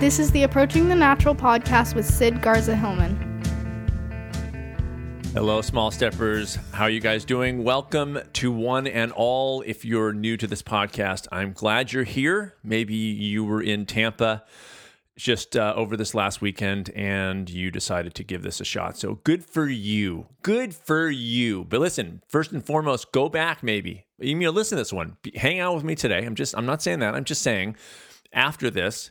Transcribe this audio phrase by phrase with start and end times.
[0.00, 3.18] This is the Approaching the Natural podcast with Sid Garza Hillman.
[5.34, 6.56] Hello, small steppers.
[6.72, 7.64] How are you guys doing?
[7.64, 9.60] Welcome to one and all.
[9.60, 12.54] If you're new to this podcast, I'm glad you're here.
[12.64, 14.44] Maybe you were in Tampa
[15.18, 18.96] just uh, over this last weekend and you decided to give this a shot.
[18.96, 20.28] So good for you.
[20.40, 21.64] Good for you.
[21.64, 24.06] But listen, first and foremost, go back maybe.
[24.18, 25.18] You know, listen to this one.
[25.34, 26.24] Hang out with me today.
[26.24, 27.14] I'm just, I'm not saying that.
[27.14, 27.76] I'm just saying
[28.32, 29.10] after this,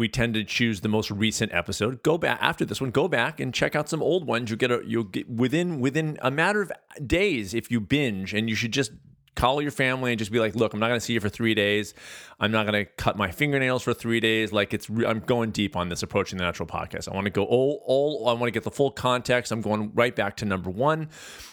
[0.00, 2.02] we tend to choose the most recent episode.
[2.02, 2.90] Go back after this one.
[2.90, 4.50] Go back and check out some old ones.
[4.50, 6.72] You get a you'll get within within a matter of
[7.06, 8.92] days if you binge, and you should just
[9.36, 11.28] call your family and just be like, "Look, I'm not going to see you for
[11.28, 11.92] three days.
[12.40, 14.54] I'm not going to cut my fingernails for three days.
[14.54, 17.06] Like it's I'm going deep on this approaching the natural podcast.
[17.06, 18.26] I want to go all all.
[18.26, 19.52] I want to get the full context.
[19.52, 21.10] I'm going right back to number one,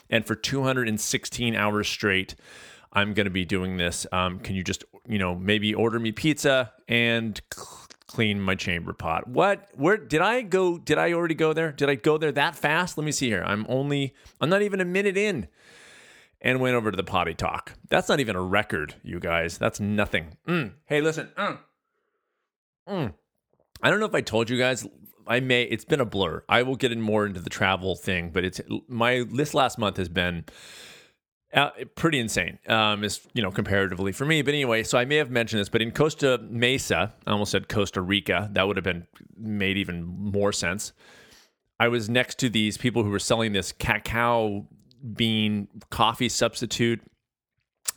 [0.10, 2.36] and for 216 hours straight."
[2.94, 4.08] I'm going to be doing this.
[4.14, 7.40] Um, can you just, you know, maybe order me pizza and
[8.08, 9.28] clean my chamber pot.
[9.28, 9.70] What?
[9.76, 10.78] Where did I go?
[10.78, 11.72] Did I already go there?
[11.72, 12.98] Did I go there that fast?
[12.98, 13.44] Let me see here.
[13.46, 15.48] I'm only I'm not even a minute in
[16.42, 17.74] and went over to the potty talk.
[17.90, 19.58] That's not even a record, you guys.
[19.58, 20.38] That's nothing.
[20.48, 20.74] Mm.
[20.86, 21.30] Hey, listen.
[21.38, 21.58] Mm.
[22.88, 23.14] Mm.
[23.82, 24.88] I don't know if I told you guys.
[25.30, 25.64] I may.
[25.64, 26.44] It's been a blur.
[26.48, 29.98] I will get in more into the travel thing, but it's my this last month
[29.98, 30.46] has been
[31.54, 34.42] uh, pretty insane, um, is you know comparatively for me.
[34.42, 37.70] But anyway, so I may have mentioned this, but in Costa Mesa, I almost said
[37.70, 38.50] Costa Rica.
[38.54, 40.94] That would have been made even more sense.
[41.80, 44.68] I was next to these people who were selling this cacao
[45.14, 47.02] bean coffee substitute.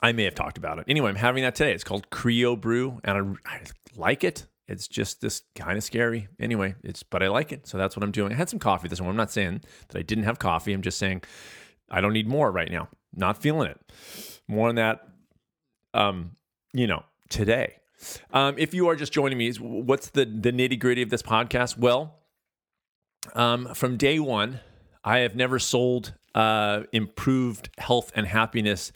[0.02, 0.84] I may have talked about it.
[0.88, 1.72] Anyway, I'm having that today.
[1.72, 3.60] It's called Crio Bru, and I, I
[3.96, 4.46] like it.
[4.68, 6.28] It's just this kind of scary.
[6.38, 8.32] Anyway, it's but I like it, so that's what I'm doing.
[8.32, 9.14] I had some coffee this morning.
[9.14, 10.72] I'm not saying that I didn't have coffee.
[10.72, 11.22] I'm just saying
[11.90, 12.88] I don't need more right now.
[13.14, 13.80] Not feeling it.
[14.48, 15.06] More on that,
[15.94, 16.36] um,
[16.72, 17.76] you know, today.
[18.32, 21.76] Um, if you are just joining me, what's the the nitty gritty of this podcast?
[21.76, 22.14] Well,
[23.34, 24.60] um, from day one,
[25.04, 28.92] I have never sold uh, improved health and happiness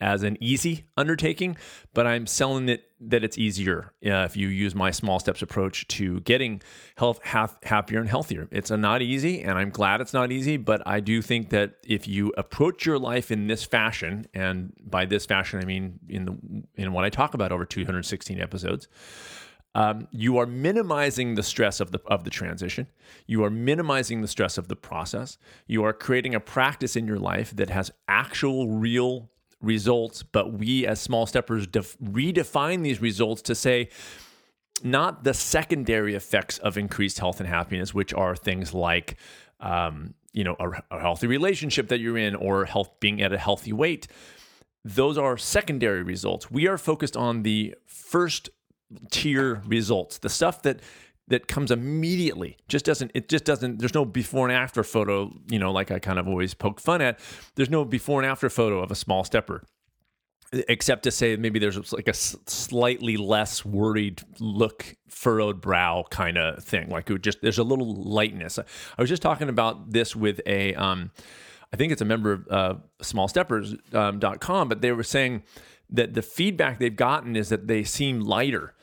[0.00, 1.56] as an easy undertaking,
[1.94, 5.86] but I'm selling it that it's easier uh, if you use my small steps approach
[5.88, 6.60] to getting
[6.96, 8.46] health happier and healthier.
[8.50, 12.06] It's not easy, and I'm glad it's not easy, but I do think that if
[12.06, 16.82] you approach your life in this fashion, and by this fashion I mean in the
[16.82, 18.88] in what I talk about over 216 episodes.
[19.72, 22.88] Um, you are minimizing the stress of the of the transition.
[23.26, 25.38] You are minimizing the stress of the process.
[25.68, 30.86] You are creating a practice in your life that has actual, real results, but we
[30.86, 33.88] as small steppers def- redefine these results to say,
[34.82, 39.16] not the secondary effects of increased health and happiness, which are things like,
[39.60, 43.38] um, you know, a, a healthy relationship that you're in or health being at a
[43.38, 44.06] healthy weight.
[44.84, 46.50] Those are secondary results.
[46.50, 48.48] We are focused on the first
[49.10, 50.80] tier results, the stuff that
[51.30, 55.58] that comes immediately just doesn't it just doesn't there's no before and after photo you
[55.58, 57.18] know like i kind of always poke fun at.
[57.54, 59.62] There's no before and after photo of a small stepper
[60.52, 66.62] except to say maybe there's like a slightly less worried look furrowed brow kind of
[66.64, 66.88] thing.
[66.88, 68.58] Like it would just there's a little lightness.
[68.58, 71.12] I was just talking about this with a um
[71.72, 75.42] i think it's a member of uh, smallsteppers.com um, but they were saying
[75.88, 78.74] that the feedback they've gotten is that they seem lighter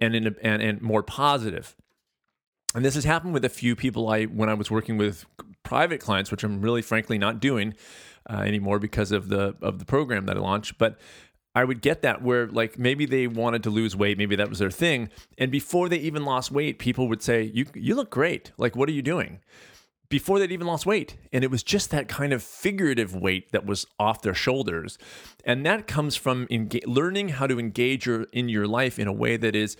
[0.00, 1.74] and in a, and, and more positive
[2.74, 5.24] and this has happened with a few people I when I was working with
[5.62, 7.74] private clients, which I'm really frankly not doing
[8.28, 10.78] uh, anymore because of the of the program that I launched.
[10.78, 10.98] But
[11.54, 14.58] I would get that where like maybe they wanted to lose weight, maybe that was
[14.58, 18.52] their thing, and before they even lost weight, people would say, "You you look great.
[18.58, 19.40] Like, what are you doing?"
[20.08, 23.66] Before they'd even lost weight, and it was just that kind of figurative weight that
[23.66, 24.98] was off their shoulders,
[25.44, 29.12] and that comes from enga- learning how to engage your in your life in a
[29.12, 29.76] way that is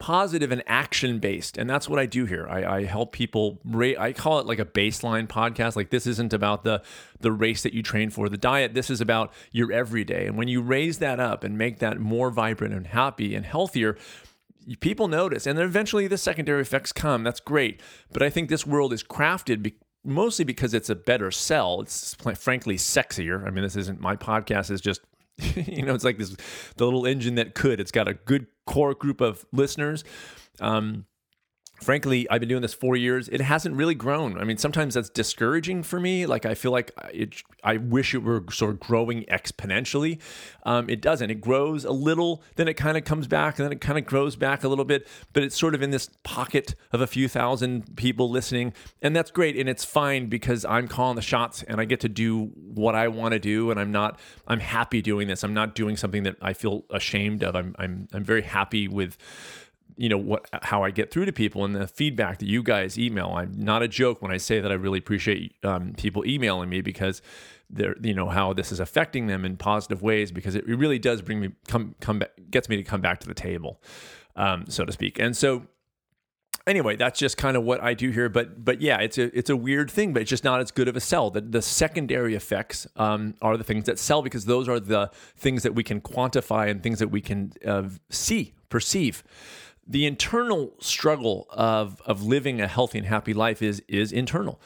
[0.00, 2.48] positive and action based and that's what i do here.
[2.48, 3.60] I, I help people
[3.98, 6.82] i call it like a baseline podcast like this isn't about the
[7.20, 10.26] the race that you train for the diet this is about your everyday.
[10.26, 13.96] And when you raise that up and make that more vibrant and happy and healthier
[14.80, 17.22] people notice and then eventually the secondary effects come.
[17.22, 17.80] That's great.
[18.10, 21.82] But i think this world is crafted be- mostly because it's a better sell.
[21.82, 23.46] It's frankly sexier.
[23.46, 25.02] I mean this isn't my podcast is just
[25.66, 26.36] you know, it's like this
[26.76, 27.80] the little engine that could.
[27.80, 30.04] It's got a good core group of listeners.
[30.60, 31.06] Um,
[31.80, 33.28] frankly, I've been doing this four years.
[33.28, 34.38] It hasn't really grown.
[34.38, 36.26] I mean, sometimes that's discouraging for me.
[36.26, 40.20] Like I feel like it, I wish it were sort of growing exponentially.
[40.64, 41.30] Um, it doesn't.
[41.30, 44.04] It grows a little, then it kind of comes back, and then it kind of
[44.04, 45.08] grows back a little bit.
[45.32, 49.30] But it's sort of in this pocket of a few thousand people listening, and that's
[49.30, 49.56] great.
[49.56, 53.08] And it's fine because I'm calling the shots, and I get to do what I
[53.08, 54.18] want to do, and I'm not.
[54.46, 55.42] I'm happy doing this.
[55.42, 57.56] I'm not doing something that I feel ashamed of.
[57.56, 57.74] I'm.
[57.78, 58.08] I'm.
[58.12, 59.16] I'm very happy with
[60.00, 62.98] you know what how I get through to people and the feedback that you guys
[62.98, 63.32] email.
[63.36, 66.80] I'm not a joke when I say that I really appreciate um, people emailing me
[66.80, 67.20] because
[67.68, 71.20] they're you know how this is affecting them in positive ways because it really does
[71.20, 73.82] bring me come come back gets me to come back to the table,
[74.36, 75.18] um, so to speak.
[75.18, 75.66] And so
[76.66, 78.30] anyway, that's just kind of what I do here.
[78.30, 80.88] But but yeah, it's a it's a weird thing, but it's just not as good
[80.88, 81.28] of a sell.
[81.28, 85.62] The the secondary effects um, are the things that sell because those are the things
[85.62, 89.22] that we can quantify and things that we can uh, see, perceive.
[89.90, 94.60] The internal struggle of of living a healthy and happy life is is internal.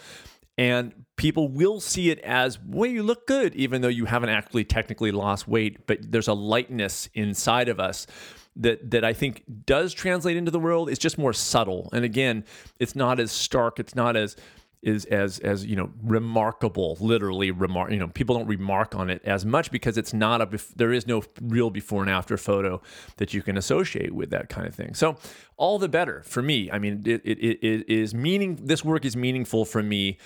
[0.57, 4.65] And people will see it as, well, you look good, even though you haven't actually
[4.65, 8.07] technically lost weight, but there's a lightness inside of us
[8.55, 10.91] that that I think does translate into the world.
[10.91, 12.45] It's just more subtle, and again,
[12.79, 13.81] it's not as stark.
[13.81, 14.37] It's not as
[14.85, 19.23] is as as you know remarkable literally remark you know people don't remark on it
[19.25, 22.81] as much because it's not a there is no real before and after photo
[23.17, 24.95] that you can associate with that kind of thing.
[24.95, 25.17] So
[25.57, 26.71] all the better for me.
[26.71, 30.19] I mean it, it, it is meaning this work is meaningful for me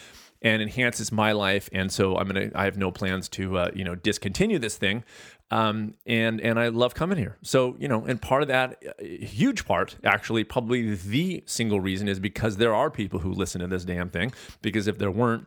[0.43, 1.69] and enhances my life.
[1.73, 5.05] And so i'm gonna i have no plans to uh, you know discontinue this thing
[5.51, 7.39] um, and and I love coming here.
[7.43, 12.21] So you know, and part of that, huge part, actually, probably the single reason is
[12.21, 14.33] because there are people who listen to this damn thing.
[14.61, 15.47] Because if there weren't,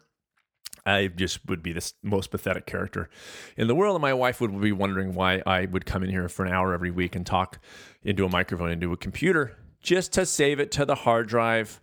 [0.86, 3.10] I just would be the most pathetic character
[3.56, 6.28] in the world, and my wife would be wondering why I would come in here
[6.30, 7.60] for an hour every week and talk
[8.04, 11.82] into a microphone into a computer just to save it to the hard drive.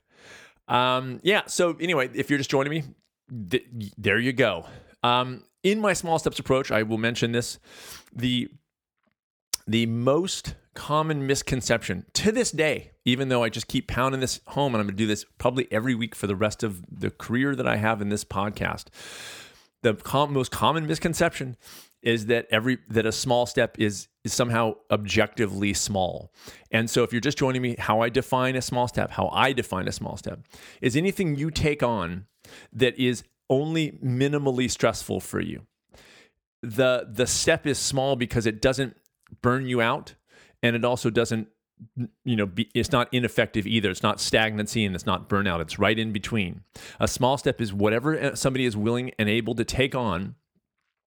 [0.67, 1.43] Um, yeah.
[1.47, 2.83] So anyway, if you're just joining me,
[3.51, 3.67] th-
[3.97, 4.67] there you go.
[5.03, 7.59] Um, in my small steps approach, I will mention this
[8.15, 8.49] the
[9.67, 14.75] the most common misconception to this day, even though I just keep pounding this home
[14.75, 17.55] and I'm going to do this probably every week for the rest of the career
[17.55, 18.85] that I have in this podcast.
[19.83, 21.57] The com- most common misconception
[22.01, 26.33] is that every that a small step is is somehow objectively small.
[26.71, 29.53] And so if you're just joining me how I define a small step, how I
[29.53, 30.41] define a small step
[30.81, 32.27] is anything you take on
[32.73, 35.63] that is only minimally stressful for you.
[36.63, 38.97] The the step is small because it doesn't
[39.43, 40.15] burn you out
[40.63, 41.49] and it also doesn't
[42.25, 43.91] you know be, it's not ineffective either.
[43.91, 45.61] It's not stagnancy and it's not burnout.
[45.61, 46.63] It's right in between.
[46.99, 50.35] A small step is whatever somebody is willing and able to take on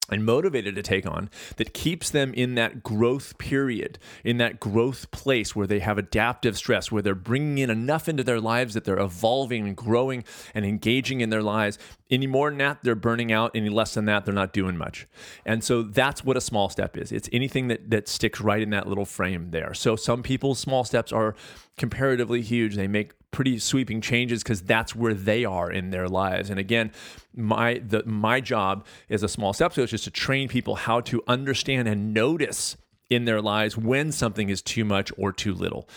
[0.10, 5.10] and motivated to take on that keeps them in that growth period, in that growth
[5.12, 8.84] place where they have adaptive stress, where they're bringing in enough into their lives that
[8.84, 11.80] they're evolving and growing and engaging in their lives.
[12.10, 13.52] Any more than that, they're burning out.
[13.56, 15.08] Any less than that, they're not doing much.
[15.46, 17.12] And so that's what a small step is.
[17.12, 19.74] It's anything that, that sticks right in that little frame there.
[19.74, 21.36] So some people's small steps are
[21.78, 22.76] comparatively huge.
[22.76, 26.50] They make pretty sweeping changes because that's where they are in their lives.
[26.50, 26.92] And again,
[27.36, 31.24] my the my job as a small step coach is to train people how to
[31.28, 32.78] understand and notice
[33.10, 35.88] in their lives when something is too much or too little.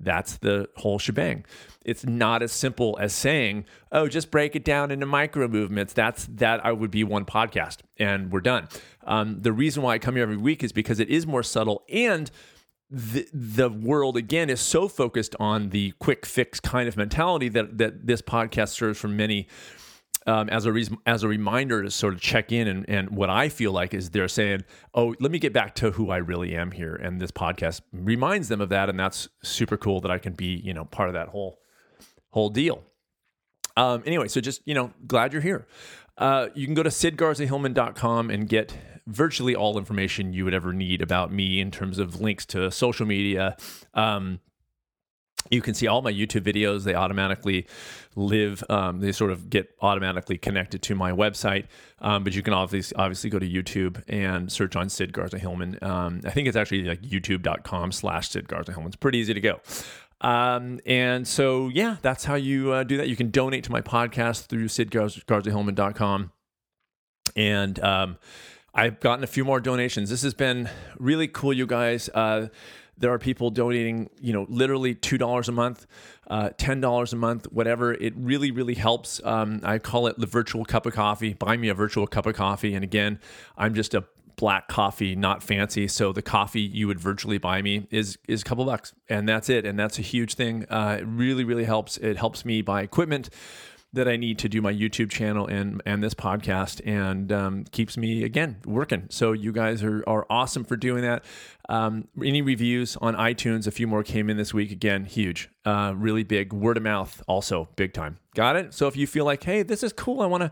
[0.00, 1.44] That's the whole shebang.
[1.84, 6.26] It's not as simple as saying, "Oh, just break it down into micro movements." That's
[6.26, 8.68] that I would be one podcast and we're done.
[9.04, 11.84] Um, the reason why I come here every week is because it is more subtle
[11.88, 12.30] and
[12.94, 17.78] the, the world again is so focused on the quick fix kind of mentality that
[17.78, 19.48] that this podcast serves for many
[20.26, 23.28] um, as a reason, as a reminder to sort of check in and, and what
[23.28, 24.64] I feel like is they're saying,
[24.94, 28.48] oh, let me get back to who I really am here, and this podcast reminds
[28.48, 31.14] them of that, and that's super cool that I can be you know part of
[31.14, 31.58] that whole
[32.30, 32.82] whole deal.
[33.76, 35.66] Um, anyway, so just you know, glad you're here.
[36.16, 41.02] Uh, you can go to sidgarzahillman.com and get virtually all information you would ever need
[41.02, 43.56] about me in terms of links to social media.
[43.92, 44.40] Um,
[45.50, 46.84] you can see all my YouTube videos.
[46.84, 47.66] They automatically
[48.16, 51.66] live, um, they sort of get automatically connected to my website.
[52.00, 55.78] Um, but you can obviously, obviously go to YouTube and search on Sid Garza Hillman.
[55.82, 58.88] Um, I think it's actually like youtube.com slash Sid Garza Hillman.
[58.88, 59.60] It's pretty easy to go.
[60.20, 63.08] Um, and so, yeah, that's how you uh, do that.
[63.08, 66.32] You can donate to my podcast through Sid Garza sidgarzahillman.com.
[67.36, 68.18] And, um,
[68.74, 70.10] I've gotten a few more donations.
[70.10, 72.08] This has been really cool, you guys.
[72.08, 72.48] Uh,
[72.98, 75.86] there are people donating, you know, literally two dollars a month,
[76.28, 77.94] uh, ten dollars a month, whatever.
[77.94, 79.20] It really, really helps.
[79.24, 81.34] Um, I call it the virtual cup of coffee.
[81.34, 83.20] Buy me a virtual cup of coffee, and again,
[83.56, 84.04] I'm just a
[84.36, 85.86] black coffee, not fancy.
[85.86, 89.48] So the coffee you would virtually buy me is is a couple bucks, and that's
[89.48, 89.64] it.
[89.64, 90.66] And that's a huge thing.
[90.68, 91.96] Uh, it really, really helps.
[91.98, 93.30] It helps me buy equipment
[93.94, 97.96] that I need to do my YouTube channel and and this podcast, and um, keeps
[97.96, 99.06] me again working.
[99.10, 101.24] So you guys are are awesome for doing that.
[101.68, 103.66] Um, any reviews on iTunes?
[103.66, 104.70] A few more came in this week.
[104.70, 106.52] Again, huge, uh, really big.
[106.52, 108.18] Word of mouth, also big time.
[108.34, 108.74] Got it.
[108.74, 110.50] So if you feel like, hey, this is cool, I want to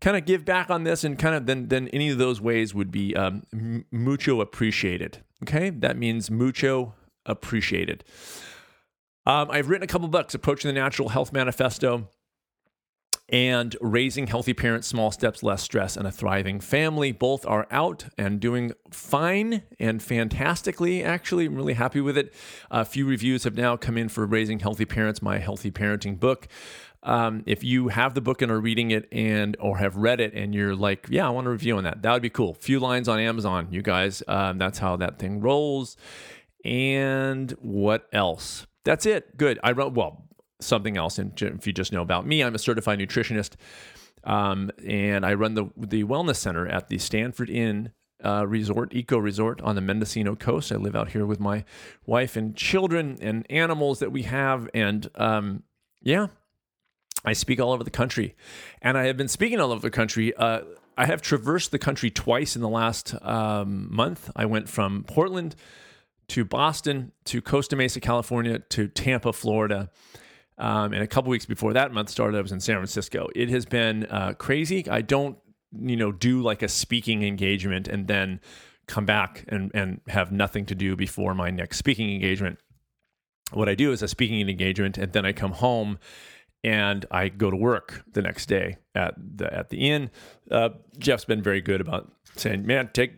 [0.00, 2.74] kind of give back on this, and kind of then then any of those ways
[2.74, 3.42] would be um,
[3.90, 5.24] mucho appreciated.
[5.42, 8.04] Okay, that means mucho appreciated.
[9.26, 12.08] Um, I've written a couple books, Approaching the Natural Health Manifesto
[13.28, 17.12] and Raising Healthy Parents, Small Steps, Less Stress, and a Thriving Family.
[17.12, 21.46] Both are out and doing fine and fantastically, actually.
[21.46, 22.32] I'm really happy with it.
[22.70, 26.46] A few reviews have now come in for Raising Healthy Parents, my healthy parenting book.
[27.02, 30.34] Um, if you have the book and are reading it and or have read it
[30.34, 32.54] and you're like, yeah, I want a review on that, that would be cool.
[32.54, 34.22] Few lines on Amazon, you guys.
[34.26, 35.96] Um, that's how that thing rolls.
[36.64, 38.66] And what else?
[38.82, 39.36] That's it.
[39.36, 39.58] Good.
[39.62, 40.25] I wrote well
[40.60, 41.18] something else.
[41.18, 43.54] And if you just know about me, I'm a certified nutritionist,
[44.24, 47.92] um, and I run the the wellness center at the Stanford Inn
[48.24, 50.72] uh, Resort, Eco Resort on the Mendocino Coast.
[50.72, 51.64] I live out here with my
[52.06, 55.62] wife and children and animals that we have, and um,
[56.02, 56.28] yeah,
[57.24, 58.34] I speak all over the country,
[58.80, 60.34] and I have been speaking all over the country.
[60.34, 60.60] Uh,
[60.98, 64.30] I have traversed the country twice in the last um, month.
[64.34, 65.54] I went from Portland
[66.28, 69.90] to Boston to Costa Mesa, California to Tampa, Florida.
[70.58, 73.28] Um, and a couple weeks before that month started, I was in San Francisco.
[73.34, 74.88] It has been uh, crazy.
[74.88, 75.36] I don't,
[75.78, 78.40] you know, do like a speaking engagement and then
[78.86, 82.58] come back and, and have nothing to do before my next speaking engagement.
[83.52, 85.98] What I do is a speaking engagement, and then I come home
[86.64, 90.10] and I go to work the next day at the at the inn.
[90.50, 93.12] Uh, Jeff's been very good about saying, "Man, take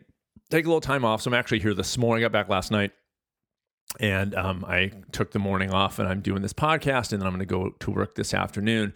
[0.51, 2.23] take a little time off." So I'm actually here this morning.
[2.23, 2.93] I got back last night
[4.01, 7.33] and um, I took the morning off, and I'm doing this podcast, and then I'm
[7.33, 8.93] going to go to work this afternoon.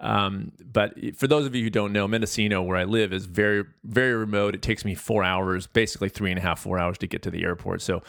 [0.00, 3.64] Um, but for those of you who don't know, Mendocino, where I live, is very,
[3.84, 4.54] very remote.
[4.54, 7.30] It takes me four hours, basically three and a half, four hours to get to
[7.30, 7.82] the airport.
[7.82, 8.02] So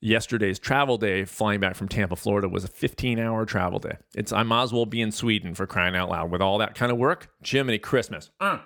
[0.00, 3.96] yesterday's travel day, flying back from Tampa, Florida, was a 15 hour travel day.
[4.14, 6.74] It's I might as well be in Sweden for crying out loud with all that
[6.74, 7.30] kind of work.
[7.44, 8.30] Jiminy Christmas.
[8.40, 8.58] Uh.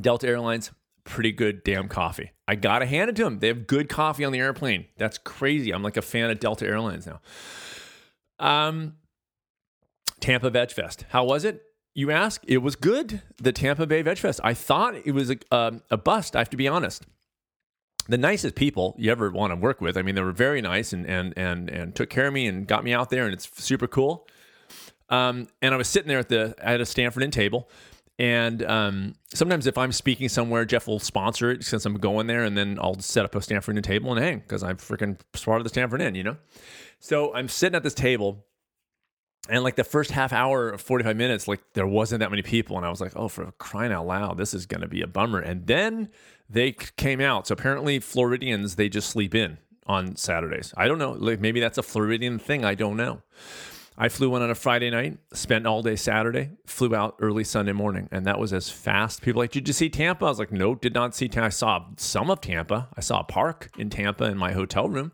[0.00, 0.72] Delta Airlines
[1.04, 2.32] pretty good damn coffee.
[2.46, 3.38] I gotta hand it to them.
[3.38, 4.86] They have good coffee on the airplane.
[4.96, 5.70] That's crazy.
[5.72, 7.20] I'm like a fan of Delta Airlines now.
[8.38, 8.94] Um,
[10.20, 11.04] Tampa Veg Fest.
[11.10, 11.62] How was it?
[11.94, 12.42] You ask.
[12.46, 13.22] It was good.
[13.38, 14.40] The Tampa Bay Veg Fest.
[14.42, 16.34] I thought it was a, um, a bust.
[16.34, 17.06] I have to be honest.
[18.08, 19.96] The nicest people you ever want to work with.
[19.96, 22.66] I mean, they were very nice and and and and took care of me and
[22.66, 24.26] got me out there, and it's super cool.
[25.08, 27.68] Um, and I was sitting there at the at a Stanford Inn table
[28.22, 32.44] and um, sometimes if I'm speaking somewhere, Jeff will sponsor it since I'm going there,
[32.44, 35.60] and then I'll set up a Stanford Inn table and hang because I'm freaking part
[35.60, 36.36] of the Stanford Inn, you know.
[37.00, 38.46] So I'm sitting at this table,
[39.48, 42.86] and like the first half hour, 45 minutes, like there wasn't that many people, and
[42.86, 45.40] I was like, oh, for crying out loud, this is going to be a bummer.
[45.40, 46.08] And then
[46.48, 47.48] they came out.
[47.48, 50.72] So apparently, Floridians they just sleep in on Saturdays.
[50.76, 51.10] I don't know.
[51.10, 52.64] Like maybe that's a Floridian thing.
[52.64, 53.22] I don't know.
[53.96, 57.72] I flew in on a Friday night, spent all day Saturday, flew out early Sunday
[57.72, 59.22] morning, and that was as fast.
[59.22, 60.24] People like, did you see Tampa?
[60.24, 61.46] I was like, no, did not see Tampa.
[61.46, 62.88] I saw some of Tampa.
[62.96, 65.12] I saw a park in Tampa in my hotel room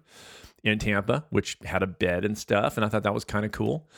[0.63, 3.53] in Tampa, which had a bed and stuff, and I thought that was kind of
[3.53, 3.89] cool.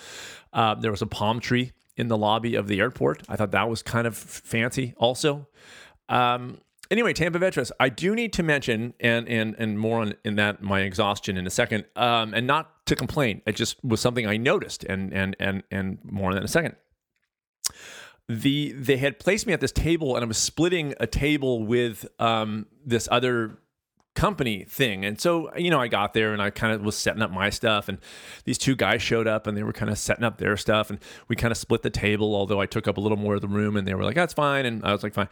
[0.52, 3.22] Uh, there was a palm tree in the lobby of the airport.
[3.28, 5.48] I thought that was kind of fancy, also.
[6.08, 6.58] Um,
[6.90, 7.72] anyway, Tampa Fest.
[7.78, 11.46] I do need to mention, and and and more on in that my exhaustion in
[11.46, 13.42] a second, um, and not to complain.
[13.46, 16.76] It just was something I noticed, and and and and more in a second.
[18.28, 22.06] The they had placed me at this table, and I was splitting a table with
[22.18, 23.58] um, this other
[24.14, 25.04] company thing.
[25.04, 27.48] And so, you know, I got there and I kind of was setting up my
[27.48, 27.98] stuff and
[28.44, 30.98] these two guys showed up and they were kind of setting up their stuff and
[31.28, 33.48] we kind of split the table, although I took up a little more of the
[33.48, 34.66] room and they were like, that's fine.
[34.66, 35.28] And I was like, fine.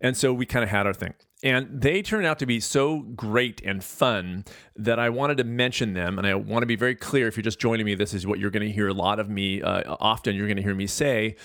[0.00, 1.14] And so we kind of had our thing.
[1.42, 5.92] And they turned out to be so great and fun that I wanted to mention
[5.92, 6.18] them.
[6.18, 8.38] And I want to be very clear if you're just joining me, this is what
[8.38, 10.86] you're going to hear a lot of me, uh, often you're going to hear me
[10.86, 11.36] say.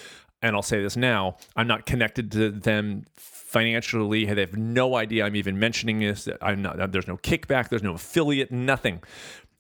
[0.42, 4.26] And I'll say this now I'm not connected to them financially.
[4.26, 6.28] They have no idea I'm even mentioning this.
[6.42, 9.04] I'm not, there's no kickback, there's no affiliate, nothing.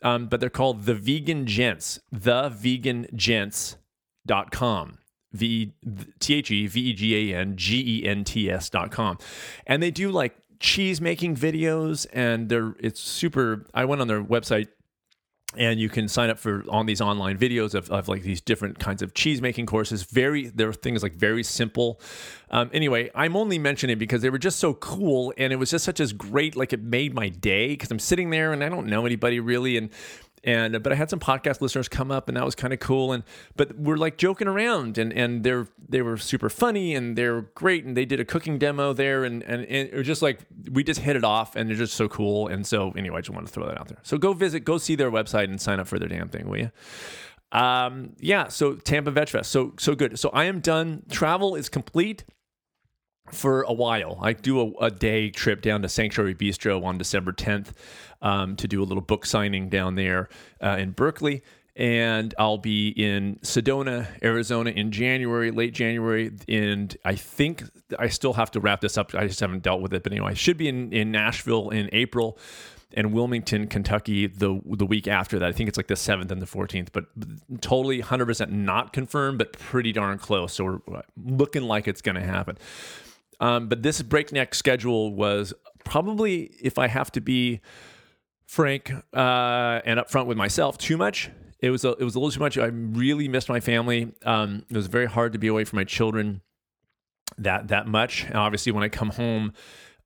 [0.01, 3.05] Um, but they're called The Vegan Gents, the Vegan
[4.27, 4.97] thevegangents.com.
[5.33, 5.73] V
[6.19, 9.17] T H E V E G A N G E N T S dot com.
[9.65, 14.23] And they do like cheese making videos and they're it's super I went on their
[14.23, 14.67] website
[15.57, 18.79] and you can sign up for on these online videos of, of like these different
[18.79, 21.99] kinds of cheese making courses very there are things like very simple
[22.51, 25.83] um, anyway i'm only mentioning because they were just so cool and it was just
[25.83, 28.87] such as great like it made my day because i'm sitting there and i don't
[28.87, 29.89] know anybody really and
[30.43, 33.11] and but I had some podcast listeners come up, and that was kind of cool.
[33.11, 33.23] And
[33.55, 37.85] but we're like joking around, and and they're they were super funny, and they're great,
[37.85, 40.39] and they did a cooking demo there, and and, it was just like
[40.71, 42.47] we just hit it off, and they're just so cool.
[42.47, 43.99] And so anyway, I just want to throw that out there.
[44.03, 46.57] So go visit, go see their website, and sign up for their damn thing, will
[46.57, 46.71] you?
[47.51, 48.47] Um, yeah.
[48.47, 50.17] So Tampa Veg Fest, so so good.
[50.17, 51.03] So I am done.
[51.09, 52.23] Travel is complete.
[53.31, 54.19] For a while.
[54.21, 57.71] I do a, a, day trip down to Sanctuary Bistro on December 10th
[58.21, 60.29] um, to do a little book signing down there
[60.61, 61.43] uh, in Berkeley.
[61.75, 66.31] And I'll be in Sedona, Arizona in January, late January.
[66.49, 67.63] And I think
[67.97, 69.15] I still have to wrap this up.
[69.15, 70.03] I just haven't dealt with it.
[70.03, 72.37] But anyway, I should be in, in Nashville in April
[72.93, 75.49] and Wilmington, Kentucky the the week after that.
[75.49, 77.05] I think it's like the 7th and the 14th, but
[77.61, 80.53] totally 100% not confirmed, but pretty darn close.
[80.53, 82.57] So we're looking like it's going to happen.
[83.41, 87.59] Um, but this breakneck schedule was probably, if I have to be
[88.45, 91.29] frank uh, and upfront with myself, too much.
[91.59, 92.57] It was a, it was a little too much.
[92.57, 94.13] I really missed my family.
[94.25, 96.41] Um, it was very hard to be away from my children
[97.37, 98.23] that that much.
[98.25, 99.53] And obviously, when I come home,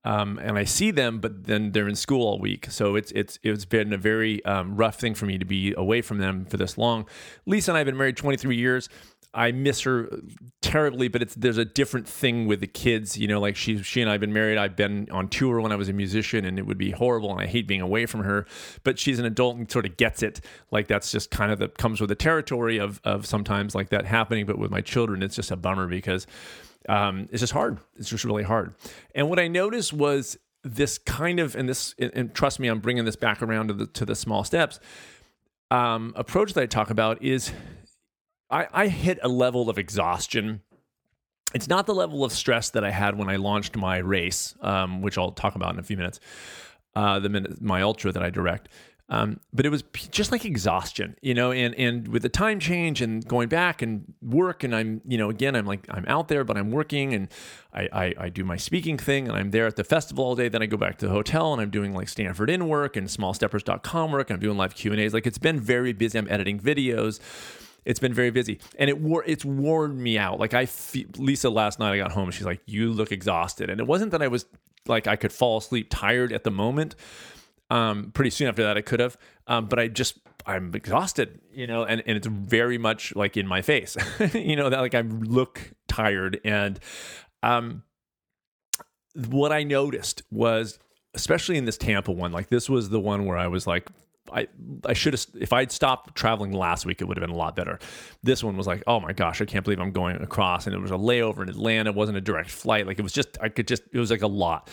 [0.05, 2.67] um, and I see them, but then they're in school all week.
[2.69, 6.01] So it's it's it's been a very um, rough thing for me to be away
[6.03, 7.07] from them for this long.
[7.47, 8.87] Lisa and I have been married 23 years.
[9.35, 10.09] I miss her
[10.61, 13.17] terribly, but it's there's a different thing with the kids.
[13.17, 14.57] You know, like she she and I have been married.
[14.57, 17.41] I've been on tour when I was a musician, and it would be horrible, and
[17.41, 18.45] I hate being away from her.
[18.83, 20.41] But she's an adult and sort of gets it.
[20.71, 24.05] Like that's just kind of the comes with the territory of of sometimes like that
[24.05, 24.45] happening.
[24.45, 26.25] But with my children, it's just a bummer because
[26.87, 27.79] um, it's just hard.
[27.97, 28.73] It's just really hard.
[29.13, 32.79] And what I noticed was this kind of and this and, and trust me, I'm
[32.79, 34.79] bringing this back around to the to the small steps
[35.71, 37.51] um, approach that I talk about is
[38.49, 40.61] I, I hit a level of exhaustion.
[41.53, 45.01] It's not the level of stress that I had when I launched my race, um,
[45.01, 46.19] which I'll talk about in a few minutes.
[46.95, 48.69] Uh, the minute my ultra that I direct,
[49.07, 53.01] um, but it was just like exhaustion, you know, and and with the time change
[53.01, 56.43] and going back and work, and I'm, you know, again, I'm like I'm out there,
[56.43, 57.27] but I'm working, and
[57.71, 60.47] I, I, I do my speaking thing, and I'm there at the festival all day.
[60.47, 63.07] Then I go back to the hotel, and I'm doing like Stanford Inn work and
[63.07, 64.29] smallsteppers.com work.
[64.31, 65.13] And I'm doing live Q and A's.
[65.13, 66.17] Like it's been very busy.
[66.17, 67.19] I'm editing videos
[67.85, 68.59] it's been very busy.
[68.77, 70.39] And it wore it's worn me out.
[70.39, 73.69] Like i feel, lisa last night i got home she's like you look exhausted.
[73.69, 74.45] And it wasn't that i was
[74.87, 76.95] like i could fall asleep tired at the moment
[77.71, 81.65] um pretty soon after that i could have um but i just i'm exhausted you
[81.65, 83.97] know and, and it's very much like in my face.
[84.35, 86.39] You know that like i look tired.
[86.43, 86.79] And
[87.41, 87.83] um
[89.15, 90.77] what i noticed was
[91.13, 93.89] especially in this tampa one like this was the one where i was like
[94.31, 94.47] I
[94.85, 97.55] I should have if I'd stopped traveling last week, it would have been a lot
[97.55, 97.79] better.
[98.23, 100.79] This one was like, oh my gosh, I can't believe I'm going across, and it
[100.79, 101.91] was a layover in Atlanta.
[101.91, 102.87] It wasn't a direct flight.
[102.87, 104.69] Like it was just I could just it was like a lot,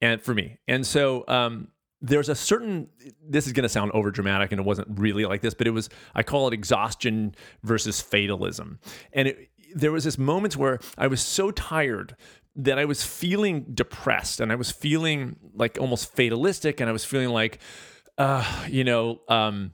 [0.00, 1.68] and for me, and so um,
[2.02, 2.88] there's a certain
[3.22, 5.70] this is going to sound over dramatic and it wasn't really like this but it
[5.70, 8.78] was i call it exhaustion versus fatalism
[9.12, 12.16] and it, there was this moment where i was so tired
[12.56, 17.04] that i was feeling depressed and i was feeling like almost fatalistic and i was
[17.04, 17.60] feeling like
[18.20, 19.72] uh, you know, um,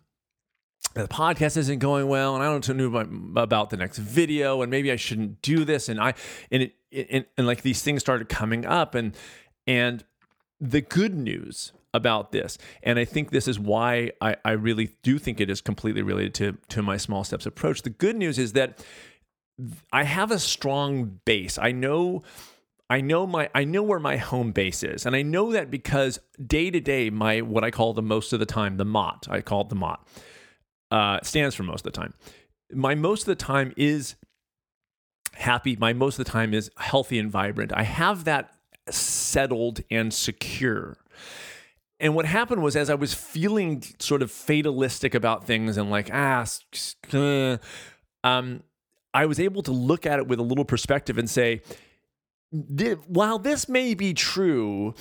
[0.94, 4.92] the podcast isn't going well, and I don't know about, the next video, and maybe
[4.92, 6.14] I shouldn't do this, and I
[6.52, 6.74] and it
[7.10, 9.16] and, and like these things started coming up, and
[9.66, 10.04] and
[10.60, 15.18] the good news about this, and I think this is why I, I really do
[15.18, 17.82] think it is completely related to to my small steps approach.
[17.82, 18.78] The good news is that
[19.92, 21.58] I have a strong base.
[21.58, 22.22] I know
[22.88, 26.20] I know my I know where my home base is, and I know that because
[26.44, 29.40] day to day, my what I call the most of the time, the MOT, I
[29.40, 30.06] call it the MOT,
[30.90, 32.14] uh, stands for most of the time.
[32.72, 34.14] My most of the time is
[35.34, 35.76] happy.
[35.76, 37.72] My most of the time is healthy and vibrant.
[37.74, 38.52] I have that
[38.88, 40.96] settled and secure.
[41.98, 46.10] And what happened was, as I was feeling sort of fatalistic about things and like
[46.12, 46.46] ah,
[47.12, 47.56] uh,
[48.22, 48.62] um,
[49.14, 51.62] I was able to look at it with a little perspective and say
[52.50, 54.94] while this may be true,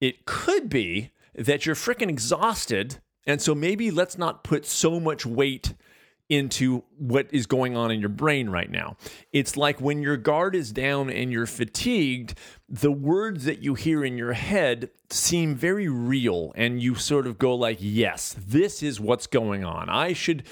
[0.00, 3.00] it could be that you're freaking exhausted.
[3.26, 5.74] And so maybe let's not put so much weight
[6.28, 8.96] into what is going on in your brain right now.
[9.32, 14.02] It's like when your guard is down and you're fatigued, the words that you hear
[14.02, 18.98] in your head seem very real and you sort of go like, "Yes, this is
[18.98, 19.90] what's going on.
[19.90, 20.44] I should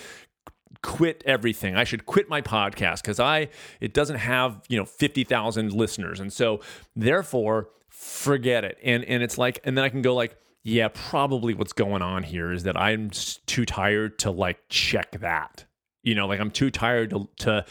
[0.82, 1.76] quit everything.
[1.76, 3.48] I should quit my podcast because I
[3.80, 6.20] it doesn't have, you know, 50,000 listeners.
[6.20, 6.60] And so
[6.96, 8.78] therefore, forget it.
[8.82, 12.22] And and it's like and then I can go like, yeah, probably what's going on
[12.22, 13.10] here is that I'm
[13.46, 15.64] too tired to like check that.
[16.02, 17.64] You know, like I'm too tired to to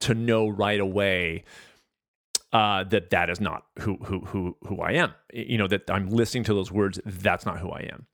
[0.00, 1.44] to know right away
[2.52, 5.14] uh, that that is not who who who who I am.
[5.32, 7.00] You know that I'm listening to those words.
[7.04, 8.06] That's not who I am.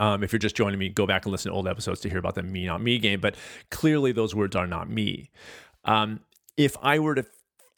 [0.00, 2.18] Um, if you're just joining me, go back and listen to old episodes to hear
[2.18, 3.20] about the me, not me game.
[3.20, 3.36] But
[3.70, 5.30] clearly, those words are not me.
[5.84, 6.20] Um,
[6.56, 7.24] if I were to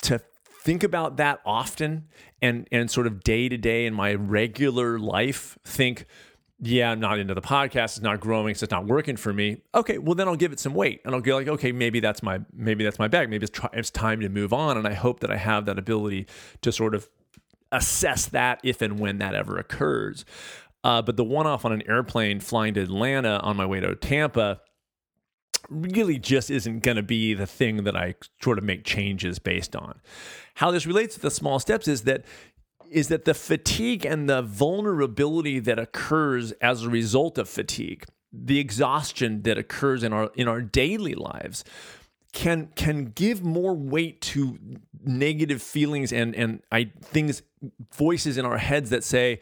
[0.03, 0.21] to
[0.63, 2.09] think about that often
[2.43, 6.07] and and sort of day to day in my regular life, think
[6.61, 7.97] yeah, I'm not into the podcast.
[7.97, 8.55] It's not growing.
[8.55, 9.63] So it's not working for me.
[9.75, 12.23] Okay, well then I'll give it some weight, and I'll go like, okay, maybe that's
[12.23, 13.31] my maybe that's my bag.
[13.31, 14.77] Maybe it's, try, it's time to move on.
[14.77, 16.27] And I hope that I have that ability
[16.63, 17.09] to sort of
[17.71, 20.25] assess that if and when that ever occurs.
[20.85, 23.95] Uh, but the one off on an airplane flying to Atlanta on my way to
[23.97, 24.61] Tampa
[25.69, 29.77] really just isn't going to be the thing that I sort of make changes based
[29.77, 30.01] on.
[30.55, 32.25] How this relates to the small steps is that
[32.91, 38.59] is that the fatigue and the vulnerability that occurs as a result of fatigue, the
[38.59, 41.65] exhaustion that occurs in our in our daily lives
[42.33, 44.59] can can give more weight to
[45.05, 47.43] negative feelings and and I things
[47.93, 49.41] voices in our heads that say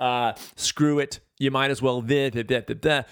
[0.00, 3.04] uh, screw it you might as well this, this, this.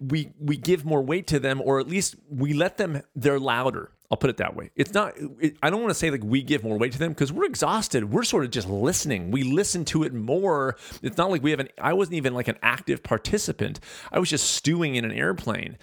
[0.00, 3.92] we we give more weight to them or at least we let them they're louder
[4.10, 4.70] I'll put it that way.
[4.74, 7.12] It's not, it, I don't want to say like we give more weight to them
[7.12, 8.10] because we're exhausted.
[8.10, 9.30] We're sort of just listening.
[9.30, 10.76] We listen to it more.
[11.00, 13.78] It's not like we have an, I wasn't even like an active participant.
[14.10, 15.78] I was just stewing in an airplane.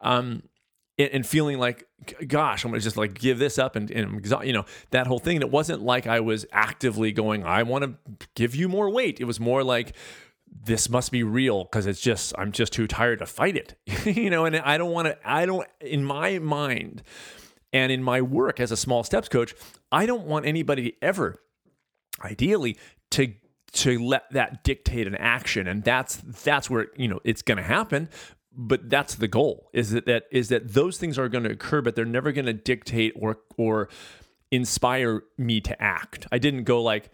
[0.00, 0.42] Um,
[1.00, 1.86] and, feeling like,
[2.26, 5.36] gosh, I'm gonna just like give this up and, and you know that whole thing.
[5.36, 9.20] And it wasn't like I was actively going, I want to give you more weight.
[9.20, 9.94] It was more like,
[10.64, 14.30] this must be real because it's just I'm just too tired to fight it, you
[14.30, 14.44] know.
[14.44, 15.16] And I don't want to.
[15.24, 17.02] I don't in my mind
[17.72, 19.54] and in my work as a small steps coach,
[19.92, 21.40] I don't want anybody ever,
[22.22, 22.76] ideally,
[23.12, 23.34] to
[23.72, 25.68] to let that dictate an action.
[25.68, 28.08] And that's that's where, you know, it's gonna happen.
[28.62, 31.80] But that's the goal, is that, that is that those things are going to occur,
[31.80, 33.88] but they're never going to dictate or or
[34.50, 36.26] inspire me to act.
[36.30, 37.10] I didn't go like,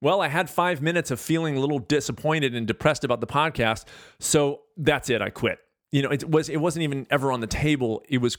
[0.00, 3.86] well, I had five minutes of feeling a little disappointed and depressed about the podcast,
[4.20, 5.20] so that's it.
[5.20, 5.58] I quit
[5.90, 8.02] you know, it was it wasn't even ever on the table.
[8.08, 8.36] It was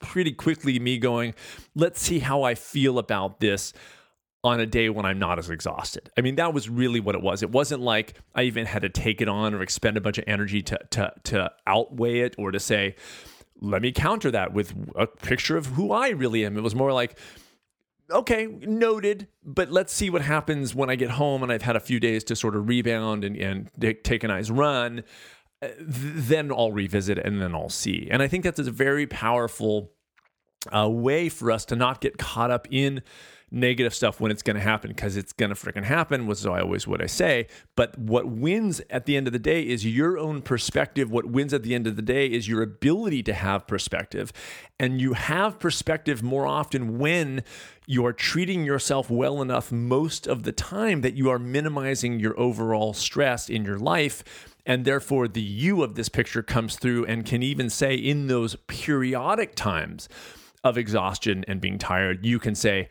[0.00, 1.34] pretty quickly me going,
[1.74, 3.72] let's see how I feel about this
[4.44, 6.10] on a day when I'm not as exhausted.
[6.16, 7.42] I mean, that was really what it was.
[7.42, 10.24] It wasn't like I even had to take it on or expend a bunch of
[10.26, 12.94] energy to to to outweigh it or to say,
[13.60, 16.56] let me counter that with a picture of who I really am.
[16.56, 17.18] It was more like
[18.10, 21.80] okay, noted, but let's see what happens when I get home and I've had a
[21.80, 23.70] few days to sort of rebound and, and
[24.02, 25.04] take a nice run
[25.60, 28.08] then I'll revisit and then I'll see.
[28.10, 29.92] And I think that's a very powerful
[30.74, 33.02] uh, way for us to not get caught up in
[33.50, 36.60] negative stuff when it's going to happen because it's going to freaking happen was I
[36.60, 37.46] always what I say.
[37.76, 41.10] But what wins at the end of the day is your own perspective.
[41.10, 44.32] What wins at the end of the day is your ability to have perspective.
[44.78, 47.42] And you have perspective more often when
[47.86, 52.38] you are treating yourself well enough most of the time that you are minimizing your
[52.38, 54.22] overall stress in your life
[54.68, 58.54] and therefore, the you of this picture comes through and can even say, in those
[58.66, 60.10] periodic times
[60.62, 62.90] of exhaustion and being tired, you can say,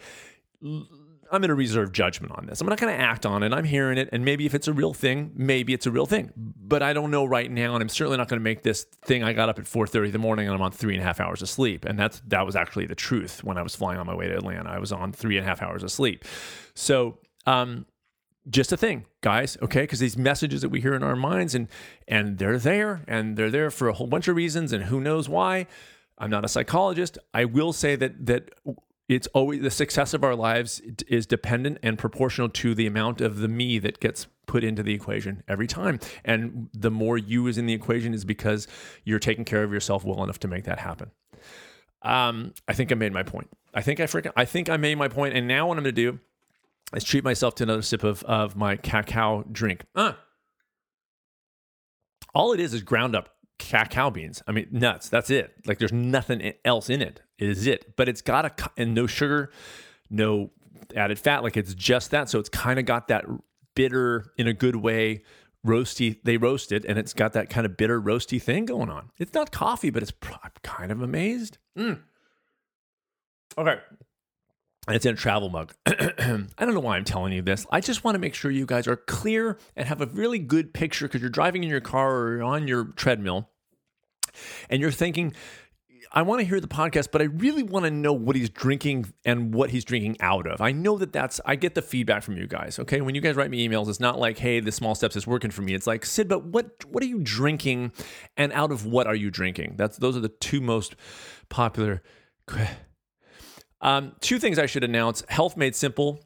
[0.63, 2.62] I'm going to reserve judgment on this.
[2.62, 3.54] I'm not going to act on it.
[3.54, 4.10] I'm hearing it.
[4.12, 6.32] And maybe if it's a real thing, maybe it's a real thing.
[6.36, 7.74] But I don't know right now.
[7.74, 9.24] And I'm certainly not going to make this thing.
[9.24, 11.20] I got up at 4.30 in the morning and I'm on three and a half
[11.20, 11.86] hours of sleep.
[11.86, 14.38] And that's that was actually the truth when I was flying on my way to
[14.38, 14.70] Atlanta.
[14.70, 16.24] I was on three and a half hours of sleep.
[16.76, 17.86] So um,
[18.50, 19.58] just a thing, guys.
[19.62, 21.67] Okay, because these messages that we hear in our minds, and
[22.08, 25.28] and they're there, and they're there for a whole bunch of reasons, and who knows
[25.28, 25.67] why.
[26.17, 27.17] I'm not a psychologist.
[27.34, 28.50] I will say that that
[29.08, 33.38] it's always the success of our lives is dependent and proportional to the amount of
[33.39, 36.00] the me that gets put into the equation every time.
[36.26, 38.67] And the more you is in the equation is because
[39.04, 41.12] you're taking care of yourself well enough to make that happen.
[42.02, 43.50] Um, I think I made my point.
[43.74, 45.36] I think I freaking I think I made my point.
[45.36, 46.20] And now what I'm gonna do
[46.93, 49.84] Let's treat myself to another sip of, of my cacao drink.
[49.93, 50.13] Uh.
[52.34, 54.41] All it is is ground up cacao beans.
[54.48, 55.10] I mean, nuts.
[55.10, 55.54] That's it.
[55.65, 57.22] Like there's nothing else in it.
[57.38, 57.96] It is it.
[57.96, 59.52] But it's got a, and no sugar,
[60.10, 60.52] no
[60.96, 61.43] added fat.
[61.43, 62.30] Like it's just that.
[62.30, 63.26] So it's kind of got that
[63.76, 65.24] bitter in a good way
[65.65, 69.12] roasty they roast it and it's got that kind of bitter roasty thing going on
[69.17, 72.00] it's not coffee but it's I'm kind of amazed mm.
[73.58, 73.78] okay
[74.88, 75.73] and it's in a travel mug.
[75.86, 77.65] I don't know why I'm telling you this.
[77.69, 80.73] I just want to make sure you guys are clear and have a really good
[80.73, 83.50] picture because you're driving in your car or you're on your treadmill
[84.69, 85.34] and you're thinking,
[86.12, 89.12] I want to hear the podcast, but I really want to know what he's drinking
[89.26, 90.62] and what he's drinking out of.
[90.62, 92.80] I know that that's, I get the feedback from you guys.
[92.80, 93.02] Okay.
[93.02, 95.52] When you guys write me emails, it's not like, hey, the small steps is working
[95.52, 95.73] for me.
[95.73, 97.91] It's like, Sid, but what, what are you drinking
[98.38, 99.76] and out of what are you drinking?
[99.78, 100.95] That's, those are the two most
[101.50, 102.02] popular
[103.81, 106.19] um, two things I should announce Health Made Simple,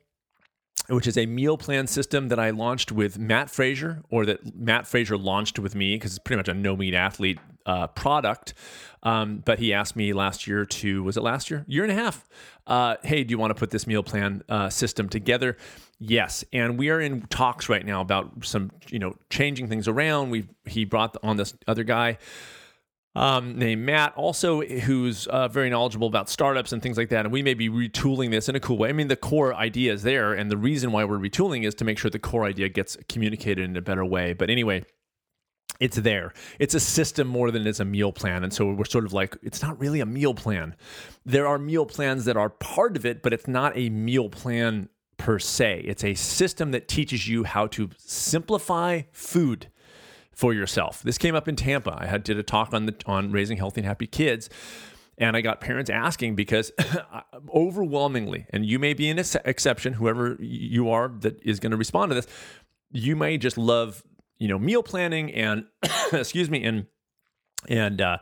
[0.88, 4.88] which is a meal plan system that I launched with Matt Frazier, or that Matt
[4.88, 8.54] Frazier launched with me because it's pretty much a no meat athlete uh, product.
[9.04, 11.66] Um, but he asked me last year to, was it last year?
[11.68, 12.28] Year and a half.
[12.68, 15.58] Uh, hey, do you want to put this meal plan uh, system together?
[16.00, 20.32] Yes, and we are in talks right now about some, you know, changing things around.
[20.32, 22.18] We he brought on this other guy
[23.16, 27.26] um, named Matt, also who's uh, very knowledgeable about startups and things like that.
[27.26, 28.90] And we may be retooling this in a cool way.
[28.90, 31.86] I mean, the core idea is there, and the reason why we're retooling is to
[31.86, 34.34] make sure the core idea gets communicated in a better way.
[34.34, 34.86] But anyway,
[35.80, 36.32] it's there.
[36.60, 38.44] It's a system more than it's a meal plan.
[38.44, 40.76] And so we're sort of like, it's not really a meal plan.
[41.26, 44.90] There are meal plans that are part of it, but it's not a meal plan
[45.18, 45.84] per se.
[45.86, 49.70] It's a system that teaches you how to simplify food
[50.42, 51.04] for yourself.
[51.04, 51.96] This came up in Tampa.
[51.96, 54.50] I had did a talk on the on raising healthy and happy kids.
[55.20, 56.72] And I got parents asking because
[57.54, 61.78] overwhelmingly, and you may be an ex- exception, whoever you are that is going to
[61.78, 62.26] respond to this,
[62.90, 64.02] you may just love,
[64.40, 65.66] you know, meal planning and,
[66.12, 66.88] excuse me, and
[67.70, 68.18] and uh,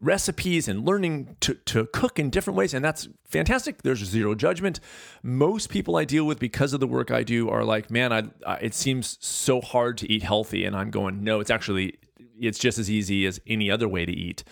[0.00, 2.74] recipes and learning to, to cook in different ways.
[2.74, 3.82] And that's fantastic.
[3.82, 4.78] There's zero judgment.
[5.22, 8.24] Most people I deal with because of the work I do are like, man, I,
[8.46, 10.64] I, it seems so hard to eat healthy.
[10.64, 11.98] And I'm going, no, it's actually,
[12.38, 14.44] it's just as easy as any other way to eat.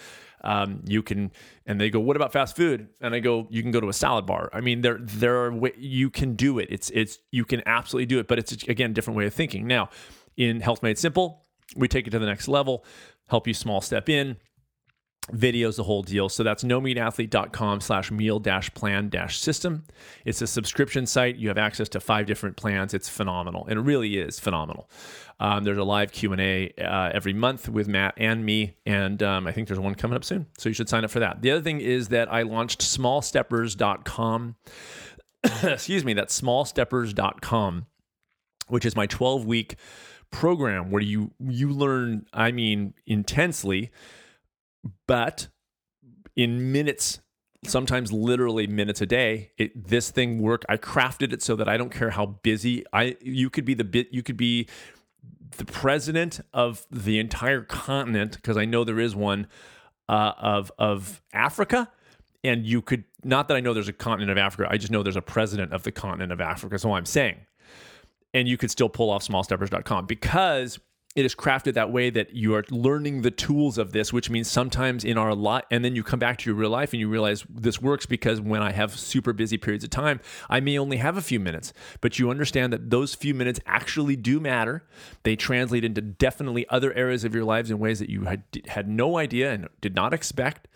[0.42, 1.30] Um, you can,
[1.66, 2.88] and they go, what about fast food?
[3.00, 4.50] And I go, you can go to a salad bar.
[4.52, 6.68] I mean, there, there are, you can do it.
[6.70, 9.66] It's, it's, you can absolutely do it, but it's again, different way of thinking.
[9.66, 9.88] Now
[10.36, 11.44] in Health Made Simple,
[11.76, 12.84] we take it to the next level,
[13.28, 14.36] help you small step in
[15.32, 16.28] videos, the whole deal.
[16.28, 19.84] So that's nomeatathlete.com slash meal dash plan dash system.
[20.24, 21.36] It's a subscription site.
[21.36, 22.94] You have access to five different plans.
[22.94, 23.66] It's phenomenal.
[23.66, 24.90] And it really is phenomenal.
[25.40, 28.76] Um, there's a live Q&A uh, every month with Matt and me.
[28.86, 30.46] And um, I think there's one coming up soon.
[30.58, 31.42] So you should sign up for that.
[31.42, 34.56] The other thing is that I launched smallsteppers.com.
[35.62, 37.86] Excuse me, that's smallsteppers.com,
[38.68, 39.76] which is my 12 week
[40.30, 43.92] program where you you learn, I mean, intensely
[45.06, 45.48] but
[46.36, 47.20] in minutes
[47.66, 50.64] sometimes literally minutes a day it, this thing worked.
[50.68, 53.84] i crafted it so that i don't care how busy i you could be the
[53.84, 54.68] bit you could be
[55.56, 59.46] the president of the entire continent because i know there is one
[60.08, 61.90] uh, of of africa
[62.42, 65.02] and you could not that i know there's a continent of africa i just know
[65.02, 67.36] there's a president of the continent of africa so i'm saying
[68.34, 70.78] and you could still pull off smallsteppers.com because
[71.14, 74.50] it is crafted that way that you are learning the tools of this, which means
[74.50, 77.08] sometimes in our life, and then you come back to your real life and you
[77.08, 80.96] realize this works because when I have super busy periods of time, I may only
[80.96, 84.82] have a few minutes, but you understand that those few minutes actually do matter.
[85.22, 88.88] They translate into definitely other areas of your lives in ways that you had, had
[88.88, 90.66] no idea and did not expect.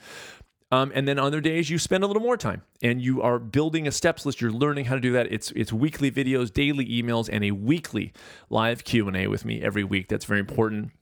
[0.71, 3.87] Um, and then other days you spend a little more time and you are building
[3.87, 4.41] a steps list.
[4.41, 5.33] You're learning how to do that.
[5.33, 8.13] It's it's weekly videos, daily emails, and a weekly
[8.51, 10.09] live Q and A with me every week.
[10.09, 10.93] That's very important.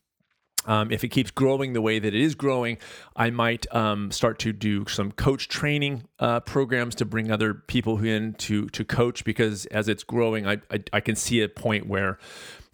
[0.67, 2.79] Um, if it keeps growing the way that it is growing,
[3.15, 8.05] I might um, start to do some coach training uh, programs to bring other people
[8.05, 11.87] in to to coach because as it's growing, I, I, I can see a point
[11.87, 12.19] where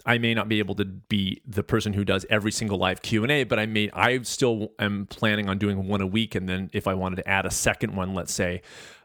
[0.05, 3.23] I may not be able to be the person who does every single live Q
[3.23, 6.49] and A, but I may I still am planning on doing one a week, and
[6.49, 8.63] then if I wanted to add a second one, let's say,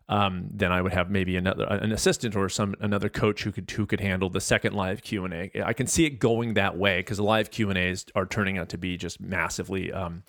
[0.10, 3.70] um, then I would have maybe another an assistant or some another coach who could
[3.70, 5.52] who could handle the second live Q and A.
[5.64, 8.70] I can see it going that way because live Q and A's are turning out
[8.70, 10.24] to be just massively um,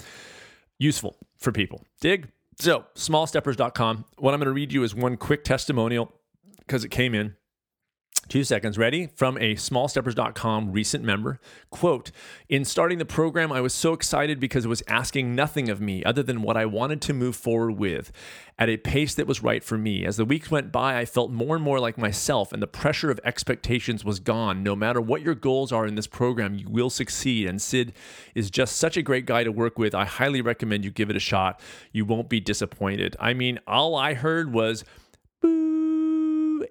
[0.78, 1.84] useful for people.
[2.00, 2.28] Dig.
[2.58, 4.04] So smallsteppers.com.
[4.18, 6.12] What I'm going to read you is one quick testimonial
[6.58, 7.36] because it came in
[8.28, 8.76] Two seconds.
[8.76, 9.06] Ready?
[9.14, 11.40] From a smallsteppers.com recent member.
[11.70, 12.10] Quote
[12.50, 16.04] In starting the program, I was so excited because it was asking nothing of me
[16.04, 18.12] other than what I wanted to move forward with
[18.58, 20.04] at a pace that was right for me.
[20.04, 23.10] As the weeks went by, I felt more and more like myself, and the pressure
[23.10, 24.62] of expectations was gone.
[24.62, 27.48] No matter what your goals are in this program, you will succeed.
[27.48, 27.94] And Sid
[28.34, 29.94] is just such a great guy to work with.
[29.94, 31.60] I highly recommend you give it a shot.
[31.92, 33.16] You won't be disappointed.
[33.18, 34.84] I mean, all I heard was,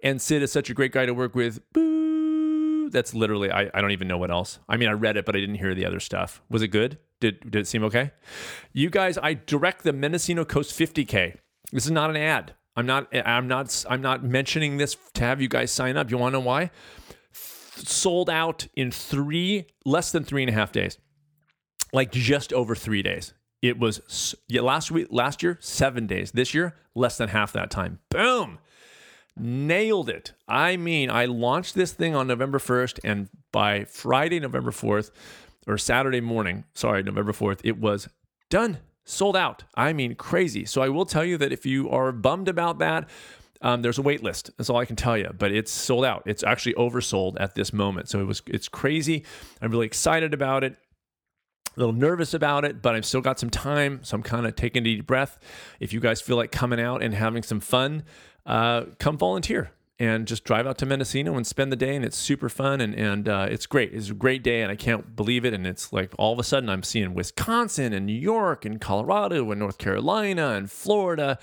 [0.03, 1.61] and Sid is such a great guy to work with.
[1.73, 2.89] Boo.
[2.89, 4.59] That's literally, I, I don't even know what else.
[4.69, 6.41] I mean, I read it, but I didn't hear the other stuff.
[6.49, 6.97] Was it good?
[7.19, 8.11] Did, did it seem okay?
[8.73, 11.35] You guys, I direct the Mendocino Coast 50K.
[11.71, 12.55] This is not an ad.
[12.75, 16.11] I'm not, I'm not, I'm not mentioning this to have you guys sign up.
[16.11, 16.69] You want to know why?
[17.33, 20.97] Sold out in three, less than three and a half days,
[21.91, 23.33] like just over three days.
[23.61, 26.31] It was yeah, last week, last year, seven days.
[26.31, 27.99] This year, less than half that time.
[28.09, 28.59] Boom
[29.39, 30.33] nailed it.
[30.47, 35.11] I mean, I launched this thing on November 1st, and by Friday, November 4th,
[35.67, 38.07] or Saturday morning, sorry, November 4th, it was
[38.49, 39.63] done, sold out.
[39.75, 40.65] I mean, crazy.
[40.65, 43.09] So I will tell you that if you are bummed about that,
[43.61, 44.51] um, there's a wait list.
[44.57, 45.31] That's all I can tell you.
[45.37, 46.23] But it's sold out.
[46.25, 48.09] It's actually oversold at this moment.
[48.09, 49.25] So it was it's crazy.
[49.61, 50.77] I'm really excited about it.
[51.75, 53.99] A little nervous about it, but I've still got some time.
[54.03, 55.39] So I'm kind of taking a deep breath.
[55.79, 58.03] If you guys feel like coming out and having some fun,
[58.47, 59.71] uh, come volunteer.
[59.99, 61.95] and just drive out to Mendocino and spend the day.
[61.95, 63.93] And it's super fun and and uh, it's great.
[63.93, 65.53] It's a great day, and I can't believe it.
[65.53, 69.49] And it's like all of a sudden I'm seeing Wisconsin and New York and Colorado
[69.51, 71.39] and North Carolina and Florida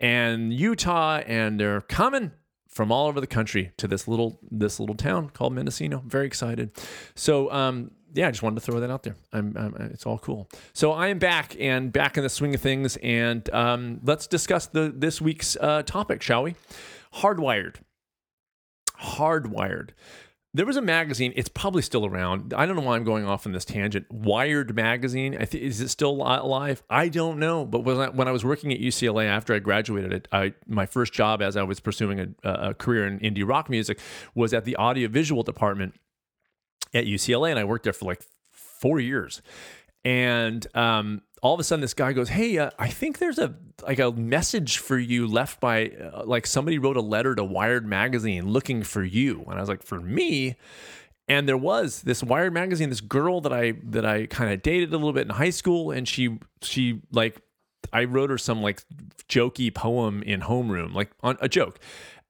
[0.00, 2.32] and Utah, and they're coming
[2.68, 6.02] from all over the country to this little this little town called Mendocino.
[6.06, 6.70] Very excited.
[7.14, 9.16] So um, yeah, I just wanted to throw that out there.
[9.32, 10.48] I'm, I'm, it's all cool.
[10.72, 14.66] So I am back and back in the swing of things, and um, let's discuss
[14.66, 16.54] the this week's uh, topic, shall we?
[17.16, 17.76] Hardwired.
[19.00, 19.90] Hardwired.
[20.54, 21.34] There was a magazine.
[21.36, 22.54] It's probably still around.
[22.54, 24.06] I don't know why I'm going off on this tangent.
[24.10, 25.36] Wired magazine.
[25.38, 26.82] I th- is it still alive?
[26.88, 27.66] I don't know.
[27.66, 31.12] But when I, when I was working at UCLA after I graduated, I, my first
[31.12, 34.00] job as I was pursuing a, a career in indie rock music
[34.34, 35.94] was at the audiovisual department
[36.94, 38.22] at UCLA, and I worked there for like
[38.52, 39.42] four years.
[40.04, 43.54] And um, all of a sudden, this guy goes, "Hey, uh, I think there's a
[43.86, 47.86] like a message for you left by uh, like somebody wrote a letter to Wired
[47.86, 50.56] magazine looking for you." And I was like, "For me."
[51.30, 54.90] And there was this Wired magazine, this girl that I that I kind of dated
[54.90, 57.42] a little bit in high school, and she she like
[57.92, 58.82] I wrote her some like
[59.28, 61.78] jokey poem in homeroom, like on a joke.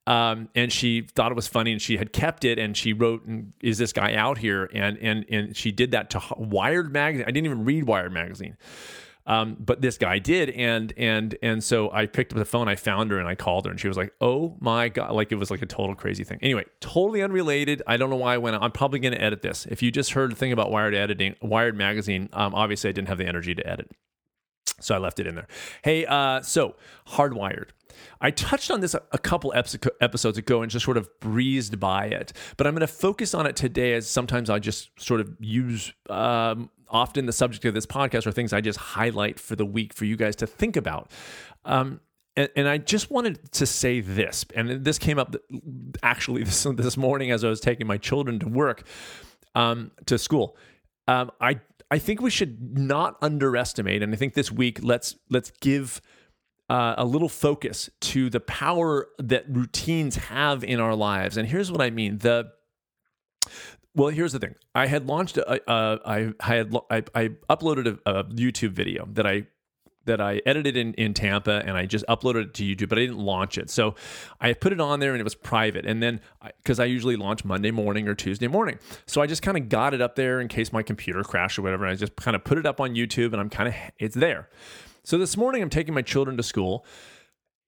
[0.09, 3.29] Um, and she thought it was funny and she had kept it and she wrote
[3.61, 4.71] is this guy out here?
[4.73, 7.27] And and and she did that to wired magazine.
[7.29, 8.57] I didn't even read wired magazine.
[9.27, 10.49] Um, but this guy did.
[10.49, 13.67] And and and so i picked up the phone i found her and i called
[13.67, 16.25] her and she was like oh my god like it was like a total crazy
[16.25, 16.39] thing.
[16.41, 17.83] Anyway totally unrelated.
[17.87, 19.67] I don't know why i went i'm probably going to edit this.
[19.67, 23.09] If you just heard the thing about wired editing wired magazine um, obviously i didn't
[23.09, 23.91] have the energy to edit.
[24.81, 25.49] So I left it in there.
[25.83, 26.77] Hey, uh, so
[27.09, 27.71] hardwired.
[28.21, 32.33] I touched on this a couple episodes ago and just sort of breezed by it,
[32.57, 35.93] but I'm going to focus on it today as sometimes I just sort of use
[36.11, 39.93] um, often the subject of this podcast or things I just highlight for the week
[39.93, 41.11] for you guys to think about.
[41.65, 42.01] Um,
[42.37, 45.35] and, and, I just wanted to say this, and this came up
[46.03, 48.85] actually this, this morning as I was taking my children to work,
[49.55, 50.57] um, to school.
[51.09, 55.51] Um, I I think we should not underestimate, and I think this week let's let's
[55.61, 56.01] give
[56.69, 61.37] uh, a little focus to the power that routines have in our lives.
[61.37, 62.51] And here's what I mean: the
[63.95, 64.55] well, here's the thing.
[64.75, 65.39] I had launched.
[65.39, 69.47] A, I, I had I, I uploaded a, a, YouTube video that I
[70.05, 73.03] that I edited in, in Tampa and I just uploaded it to YouTube, but I
[73.03, 73.69] didn't launch it.
[73.71, 73.95] So
[74.41, 75.85] I put it on there and it was private.
[75.85, 76.21] And then
[76.63, 79.69] because I, I, usually launch Monday morning or Tuesday morning, so I just kind of
[79.69, 81.85] got it up there in case my computer crashed or whatever.
[81.85, 84.15] And I just kind of put it up on YouTube and I'm kind of it's
[84.15, 84.49] there.
[85.09, 86.85] So this morning, I'm taking my children to school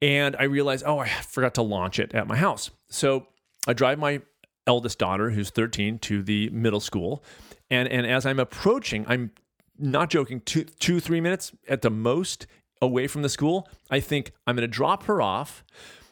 [0.03, 2.71] and I realize, oh, I forgot to launch it at my house.
[2.91, 3.29] So
[3.67, 4.21] I drive my
[4.67, 7.25] eldest daughter, who's 13, to the middle school.
[7.71, 9.31] And, and as I'm approaching, I'm
[9.79, 12.47] not joking, two, two, three minutes at the most
[12.83, 15.65] away from the school, I think I'm going to drop her off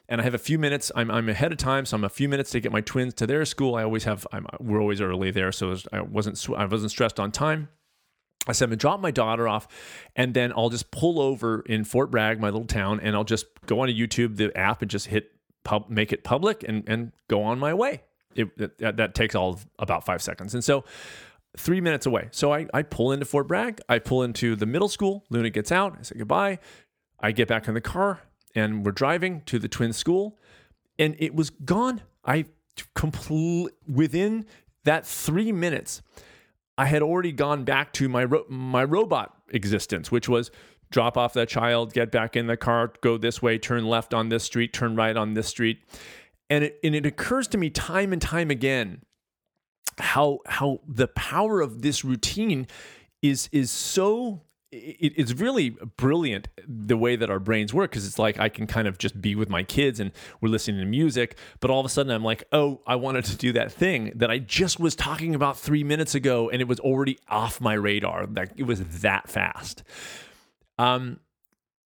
[0.08, 0.90] and I have a few minutes.
[0.96, 3.26] I'm, I'm ahead of time, so I'm a few minutes to get my twins to
[3.26, 3.74] their school.
[3.74, 4.26] I always have.
[4.32, 7.68] I'm, we're always early there, so I wasn't I wasn't stressed on time.
[8.48, 9.68] I said, I'm gonna drop my daughter off,
[10.16, 13.46] and then I'll just pull over in Fort Bragg, my little town, and I'll just
[13.66, 15.32] go on to YouTube, the app, and just hit
[15.64, 18.02] pub, make it public, and and go on my way.
[18.34, 20.84] It, that, that takes all about five seconds, and so
[21.56, 22.28] three minutes away.
[22.30, 25.24] So I, I pull into Fort Bragg, I pull into the middle school.
[25.30, 26.58] Luna gets out, I say goodbye.
[27.20, 28.20] I get back in the car,
[28.54, 30.38] and we're driving to the twin school,
[30.98, 32.02] and it was gone.
[32.24, 32.44] I
[32.94, 34.46] complete within
[34.84, 36.00] that three minutes.
[36.78, 40.50] I had already gone back to my ro- my robot existence, which was
[40.90, 44.28] drop off that child, get back in the car, go this way, turn left on
[44.30, 45.80] this street, turn right on this street.
[46.48, 49.02] And it, and it occurs to me time and time again
[49.98, 52.66] how how the power of this routine
[53.20, 58.18] is is so it, it's really brilliant the way that our brains work because it's
[58.18, 61.38] like I can kind of just be with my kids and we're listening to music,
[61.60, 64.30] but all of a sudden I'm like, oh, I wanted to do that thing that
[64.30, 68.26] I just was talking about three minutes ago, and it was already off my radar.
[68.26, 69.82] Like it was that fast.
[70.78, 71.20] Um,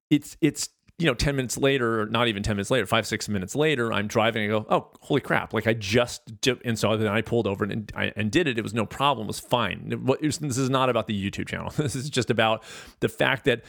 [0.09, 0.69] it's it's
[1.01, 3.91] you know, 10 minutes later, or not even 10 minutes later, five, six minutes later,
[3.91, 5.55] I'm driving and I go, oh, holy crap.
[5.55, 6.61] Like I just did.
[6.63, 8.59] And so then I pulled over and, and did it.
[8.59, 9.25] It was no problem.
[9.25, 9.89] It was fine.
[9.91, 11.73] It was, this is not about the YouTube channel.
[11.81, 12.63] This is just about
[13.01, 13.65] the fact that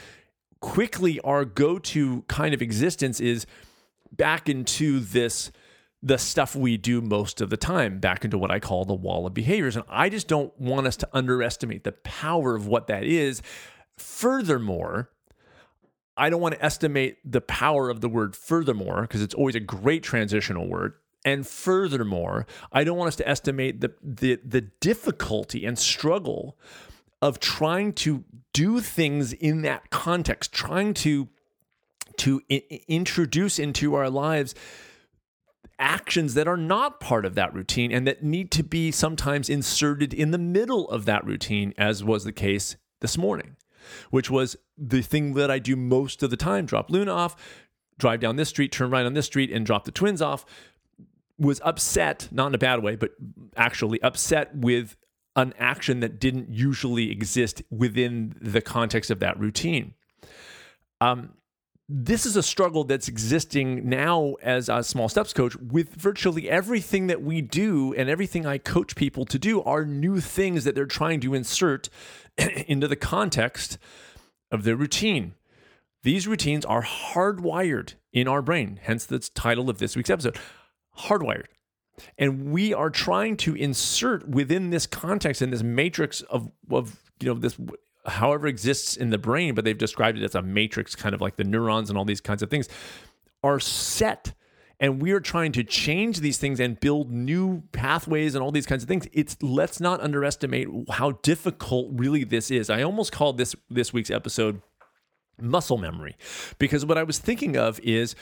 [0.59, 3.45] quickly our go to kind of existence is
[4.11, 5.51] back into this
[6.03, 9.27] the stuff we do most of the time back into what I call the wall
[9.27, 9.75] of behaviors.
[9.75, 13.41] And I just don't want us to underestimate the power of what that is.
[13.97, 15.11] Furthermore,
[16.18, 19.59] I don't want to estimate the power of the word furthermore, because it's always a
[19.59, 20.93] great transitional word.
[21.24, 26.57] And furthermore, I don't want us to estimate the, the, the difficulty and struggle
[27.22, 31.30] of trying to do things in that context, trying to,
[32.18, 34.55] to I- introduce into our lives
[35.78, 40.14] actions that are not part of that routine and that need to be sometimes inserted
[40.14, 43.55] in the middle of that routine, as was the case this morning,
[44.09, 47.36] which was the thing that I do most of the time drop Luna off,
[47.97, 50.45] drive down this street, turn right on this street, and drop the twins off.
[51.38, 53.11] Was upset, not in a bad way, but
[53.55, 54.95] actually upset with
[55.36, 59.93] an action that didn't usually exist within the context of that routine.
[60.99, 61.34] Um,
[61.93, 67.07] this is a struggle that's existing now as a small steps coach with virtually everything
[67.07, 70.85] that we do and everything I coach people to do are new things that they're
[70.85, 71.89] trying to insert
[72.67, 73.77] into the context
[74.51, 75.33] of their routine.
[76.03, 80.37] These routines are hardwired in our brain, hence the title of this week's episode
[80.97, 81.45] hardwired.
[82.17, 87.27] And we are trying to insert within this context in this matrix of, of you
[87.27, 87.57] know this
[88.06, 91.36] however exists in the brain, but they've described it as a matrix, kind of like
[91.36, 92.68] the neurons and all these kinds of things,
[93.43, 94.34] are set.
[94.80, 98.66] And we are trying to change these things and build new pathways and all these
[98.66, 99.08] kinds of things.
[99.14, 102.70] It's let's not underestimate how difficult really this is.
[102.70, 104.62] I almost called this this week's episode
[105.39, 106.16] muscle memory
[106.58, 108.16] because what I was thinking of is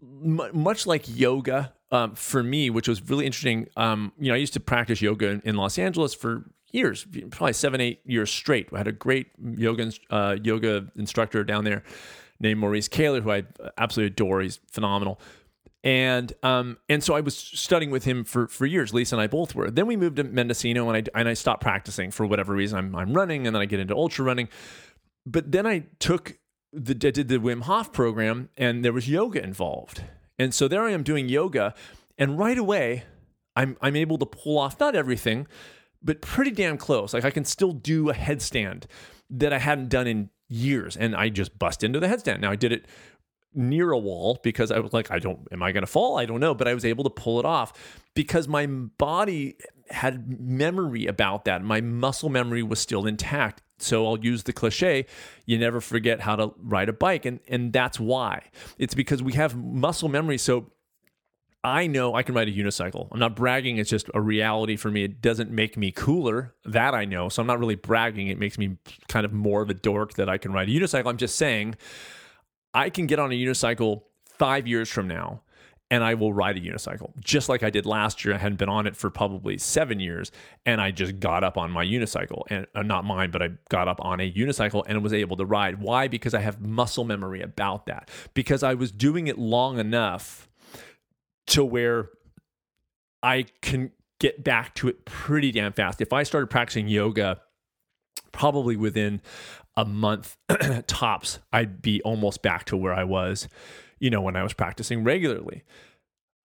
[0.00, 3.68] much like yoga um, for me, which was really interesting.
[3.76, 7.52] Um, you know, I used to practice yoga in, in Los Angeles for years, probably
[7.52, 8.68] seven, eight years straight.
[8.72, 11.82] I had a great yoga uh, yoga instructor down there
[12.40, 13.44] named Maurice Kaler, who I
[13.78, 14.40] absolutely adore.
[14.40, 15.20] He's phenomenal.
[15.84, 18.94] And um, and so I was studying with him for, for years.
[18.94, 19.70] Lisa and I both were.
[19.70, 22.78] Then we moved to Mendocino, and I and I stopped practicing for whatever reason.
[22.78, 24.48] I'm I'm running, and then I get into ultra running.
[25.26, 26.38] But then I took
[26.72, 30.04] the did the Wim Hof program, and there was yoga involved.
[30.38, 31.74] And so there I am doing yoga,
[32.16, 33.02] and right away,
[33.56, 35.48] I'm I'm able to pull off not everything,
[36.02, 37.14] but pretty damn close.
[37.14, 38.84] Like I can still do a headstand
[39.30, 40.96] that I hadn't done in years.
[40.96, 42.40] And I just bust into the headstand.
[42.40, 42.86] Now I did it
[43.54, 46.18] near a wall because I was like, I don't, am I going to fall?
[46.18, 46.54] I don't know.
[46.54, 47.72] But I was able to pull it off
[48.14, 49.56] because my body
[49.90, 51.62] had memory about that.
[51.62, 53.62] My muscle memory was still intact.
[53.78, 55.06] So I'll use the cliche,
[55.44, 57.26] you never forget how to ride a bike.
[57.26, 58.44] And, and that's why.
[58.78, 60.38] It's because we have muscle memory.
[60.38, 60.70] So
[61.64, 63.08] I know I can ride a unicycle.
[63.12, 63.76] I'm not bragging.
[63.76, 65.04] It's just a reality for me.
[65.04, 66.54] It doesn't make me cooler.
[66.64, 67.28] That I know.
[67.28, 68.28] So I'm not really bragging.
[68.28, 71.06] It makes me kind of more of a dork that I can ride a unicycle.
[71.06, 71.76] I'm just saying
[72.74, 74.02] I can get on a unicycle
[74.38, 75.42] five years from now
[75.92, 78.34] and I will ride a unicycle just like I did last year.
[78.34, 80.32] I hadn't been on it for probably seven years,
[80.64, 83.88] and I just got up on my unicycle and uh, not mine, but I got
[83.88, 85.82] up on a unicycle and was able to ride.
[85.82, 86.08] Why?
[86.08, 88.08] Because I have muscle memory about that.
[88.32, 90.48] Because I was doing it long enough
[91.48, 92.08] to where
[93.22, 96.00] I can get back to it pretty damn fast.
[96.00, 97.40] If I started practicing yoga,
[98.30, 99.20] probably within
[99.76, 100.36] a month
[100.86, 103.48] tops, I'd be almost back to where I was,
[103.98, 105.64] you know, when I was practicing regularly,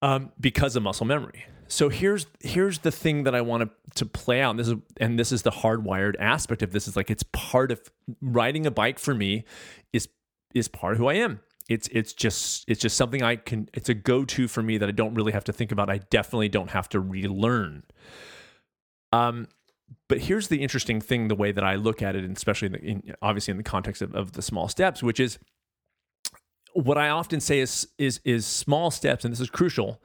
[0.02, 1.44] um, because of muscle memory.
[1.68, 4.56] So here's here's the thing that I want to to play out.
[4.56, 6.88] This is and this is the hardwired aspect of this.
[6.88, 7.80] Is like it's part of
[8.22, 9.44] riding a bike for me
[9.92, 10.08] is
[10.54, 13.88] is part of who I am it's it's just it's just something I can it's
[13.88, 15.90] a go-to for me that I don't really have to think about.
[15.90, 17.84] I definitely don't have to relearn.
[19.12, 19.48] Um
[20.08, 22.72] but here's the interesting thing the way that I look at it and especially in,
[22.72, 25.38] the, in obviously in the context of, of the small steps which is
[26.74, 30.00] what I often say is is is small steps and this is crucial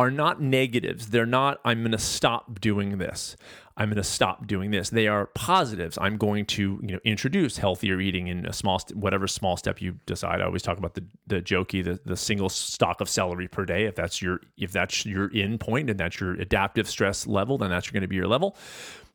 [0.00, 1.08] are not negatives.
[1.08, 3.36] They're not, I'm going to stop doing this.
[3.80, 4.90] I'm going to stop doing this.
[4.90, 5.96] They are positives.
[5.98, 9.80] I'm going to, you know, introduce healthier eating in a small, st- whatever small step
[9.80, 10.42] you decide.
[10.42, 13.86] I always talk about the the jokey, the the single stalk of celery per day.
[13.86, 17.70] If that's your if that's your in point and that's your adaptive stress level, then
[17.70, 18.54] that's going to be your level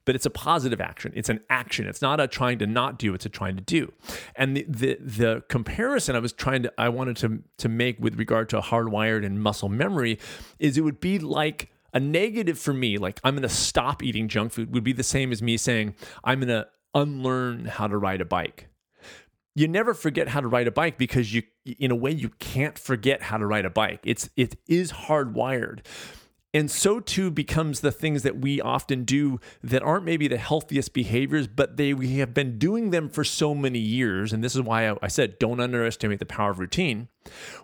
[0.05, 1.11] but it's a positive action.
[1.15, 1.87] It's an action.
[1.87, 3.91] It's not a trying to not do, it's a trying to do.
[4.35, 8.17] And the the, the comparison I was trying to I wanted to to make with
[8.17, 10.19] regard to hardwired and muscle memory
[10.59, 14.27] is it would be like a negative for me, like I'm going to stop eating
[14.27, 17.97] junk food would be the same as me saying I'm going to unlearn how to
[17.97, 18.67] ride a bike.
[19.55, 21.43] You never forget how to ride a bike because you
[21.79, 24.01] in a way you can't forget how to ride a bike.
[24.03, 25.79] It's it is hardwired.
[26.55, 30.93] And so too becomes the things that we often do that aren't maybe the healthiest
[30.93, 34.31] behaviors, but they we have been doing them for so many years.
[34.31, 37.09] And this is why I, I said don't underestimate the power of routine.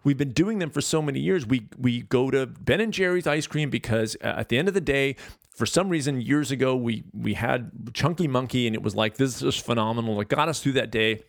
[0.04, 1.48] We've been doing them for so many years.
[1.48, 4.74] We we go to Ben and Jerry's ice cream because uh, at the end of
[4.74, 5.16] the day,
[5.56, 9.42] for some reason years ago we we had Chunky Monkey and it was like this
[9.42, 10.20] is phenomenal.
[10.20, 11.24] It got us through that day.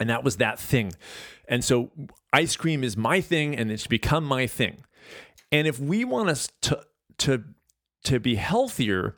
[0.00, 0.94] And that was that thing.
[1.46, 1.90] And so
[2.32, 4.82] ice cream is my thing and it's become my thing.
[5.52, 6.84] And if we want us to
[7.18, 7.44] to
[8.04, 9.16] to be healthier,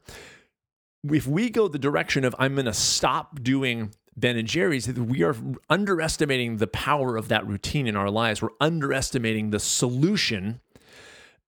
[1.05, 5.22] if we go the direction of I'm going to stop doing Ben and Jerry's, we
[5.22, 5.35] are
[5.70, 8.43] underestimating the power of that routine in our lives.
[8.43, 10.61] We're underestimating the solution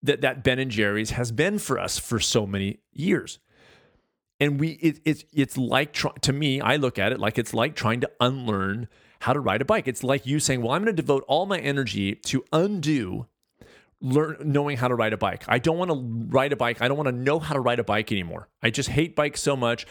[0.03, 3.39] that that Ben and Jerry's has been for us for so many years.
[4.41, 7.75] And we it, it's it's like to me, I look at it like it's like
[7.75, 8.89] trying to unlearn
[9.21, 9.89] how to ride a bike.
[9.89, 13.27] It's like you saying, "Well, I'm going to devote all my energy to undo
[14.01, 15.45] learn knowing how to ride a bike.
[15.49, 16.83] I don't want to ride a bike.
[16.83, 18.49] I don't want to know how to ride a bike anymore.
[18.63, 19.87] I just hate bikes so much.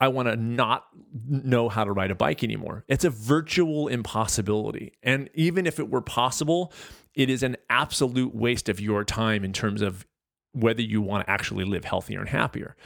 [0.00, 0.84] I want to not
[1.28, 2.84] know how to ride a bike anymore.
[2.88, 4.92] It's a virtual impossibility.
[5.02, 6.72] And even if it were possible,
[7.14, 10.04] it is an absolute waste of your time in terms of
[10.52, 12.76] whether you want to actually live healthier and happier.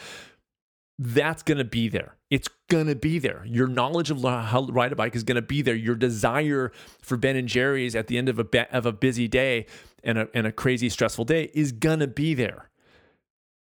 [0.98, 2.17] That's going to be there.
[2.30, 2.48] It's
[2.86, 3.42] to be there.
[3.46, 5.74] Your knowledge of how to ride a bike is to be there.
[5.74, 9.66] Your desire for Ben and Jerry's at the end of a, of a busy day
[10.04, 12.68] and a, and a crazy stressful day is to be there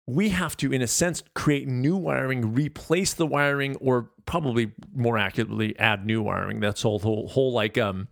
[0.08, 5.18] we have to, in a sense, create new wiring, replace the wiring, or probably more
[5.18, 6.60] accurately, add new wiring.
[6.60, 8.08] That's whole whole, whole like um,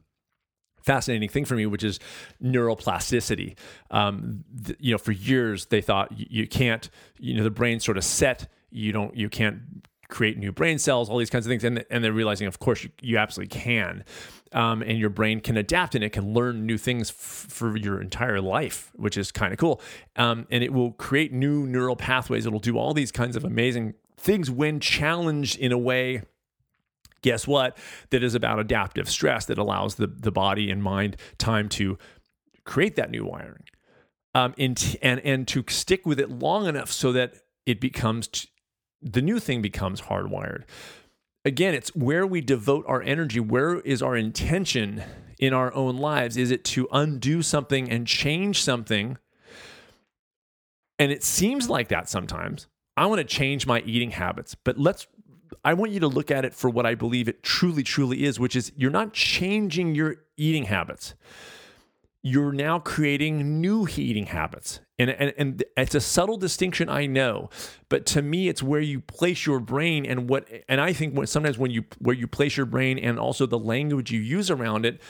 [0.82, 2.00] fascinating thing for me, which is
[2.44, 3.56] neuroplasticity.
[3.92, 6.90] Um, th- you know, for years they thought you can't,
[7.20, 8.48] you know, the brain sort of set.
[8.72, 9.60] You don't, you can't
[10.14, 11.64] create new brain cells, all these kinds of things.
[11.64, 14.06] And, and they're realizing, of course, you, you absolutely can.
[14.52, 18.00] Um, and your brain can adapt and it can learn new things f- for your
[18.00, 19.82] entire life, which is kind of cool.
[20.16, 22.46] Um, and it will create new neural pathways.
[22.46, 26.22] It'll do all these kinds of amazing things when challenged in a way
[27.24, 27.76] guess what
[28.12, 31.98] that is about adaptive stress that allows the, the body and mind time to
[32.66, 33.64] create that new wiring
[34.36, 37.34] um, and, and and to stick with it long enough so that
[37.66, 38.50] it becomes t-
[39.04, 40.64] the new thing becomes hardwired.
[41.46, 43.40] Again, it's where we devote our energy.
[43.40, 45.04] Where is our intention
[45.40, 46.38] in our own lives?
[46.38, 49.18] Is it to undo something and change something?
[50.98, 52.68] And it seems like that sometimes.
[52.96, 55.08] I want to change my eating habits, but let's
[55.66, 58.40] I want you to look at it for what I believe it truly, truly is,
[58.40, 61.14] which is you're not changing your eating habits
[62.26, 64.80] you're now creating new eating habits.
[64.98, 67.50] And, and, and it's a subtle distinction, I know,
[67.90, 71.28] but to me, it's where you place your brain and what, and I think when,
[71.28, 74.86] sometimes when you, where you place your brain and also the language you use around
[74.86, 75.02] it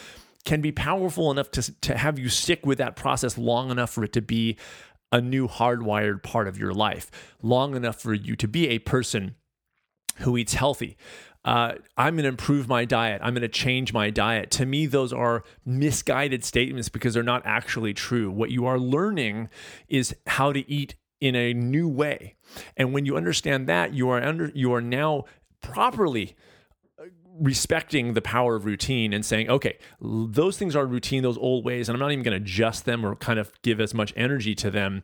[0.44, 4.02] can be powerful enough to, to have you stick with that process long enough for
[4.04, 4.58] it to be
[5.12, 7.10] a new hardwired part of your life,
[7.40, 9.36] long enough for you to be a person
[10.18, 10.96] who eats healthy,
[11.44, 13.20] uh, I'm going to improve my diet.
[13.22, 14.50] I'm going to change my diet.
[14.52, 18.30] To me, those are misguided statements because they're not actually true.
[18.30, 19.50] What you are learning
[19.88, 22.36] is how to eat in a new way.
[22.76, 25.24] And when you understand that, you are under you are now
[25.60, 26.34] properly
[26.98, 27.04] uh,
[27.38, 31.88] respecting the power of routine and saying, okay, those things are routine, those old ways,
[31.88, 34.54] and I'm not even going to adjust them or kind of give as much energy
[34.56, 35.02] to them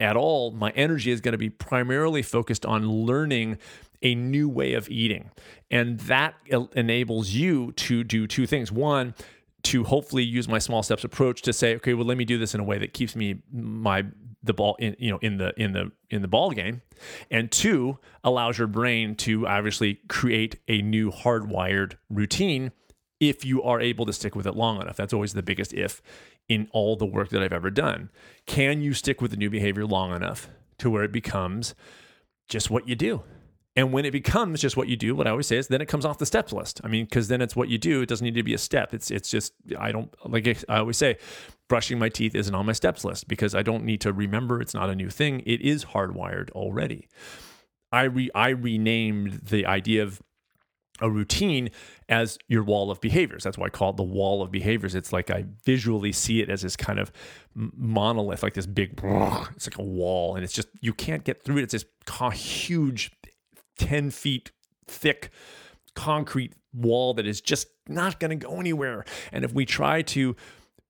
[0.00, 0.50] at all.
[0.50, 3.58] My energy is going to be primarily focused on learning
[4.04, 5.30] a new way of eating.
[5.70, 6.34] And that
[6.76, 8.70] enables you to do two things.
[8.70, 9.14] One,
[9.64, 12.54] to hopefully use my small steps approach to say, okay, well, let me do this
[12.54, 14.04] in a way that keeps me my
[14.42, 16.82] the ball in you know in the in the in the ball game,
[17.30, 22.70] and two allows your brain to obviously create a new hardwired routine
[23.20, 24.96] if you are able to stick with it long enough.
[24.96, 26.02] That's always the biggest if
[26.46, 28.10] in all the work that I've ever done.
[28.44, 31.74] Can you stick with the new behavior long enough to where it becomes
[32.48, 33.22] just what you do?
[33.76, 35.86] And when it becomes just what you do, what I always say is then it
[35.86, 36.80] comes off the steps list.
[36.84, 38.02] I mean, because then it's what you do.
[38.02, 38.94] It doesn't need to be a step.
[38.94, 41.18] It's it's just I don't like I always say,
[41.68, 44.60] brushing my teeth isn't on my steps list because I don't need to remember.
[44.60, 45.42] It's not a new thing.
[45.44, 47.08] It is hardwired already.
[47.90, 50.22] I re I renamed the idea of
[51.00, 51.70] a routine
[52.08, 53.42] as your wall of behaviors.
[53.42, 54.94] That's why I call it the wall of behaviors.
[54.94, 57.10] It's like I visually see it as this kind of
[57.54, 59.00] monolith, like this big,
[59.56, 61.62] it's like a wall, and it's just you can't get through it.
[61.64, 61.84] It's this
[62.32, 63.10] huge
[63.78, 64.50] 10 feet
[64.86, 65.30] thick
[65.94, 69.04] concrete wall that is just not going to go anywhere.
[69.32, 70.36] And if we try to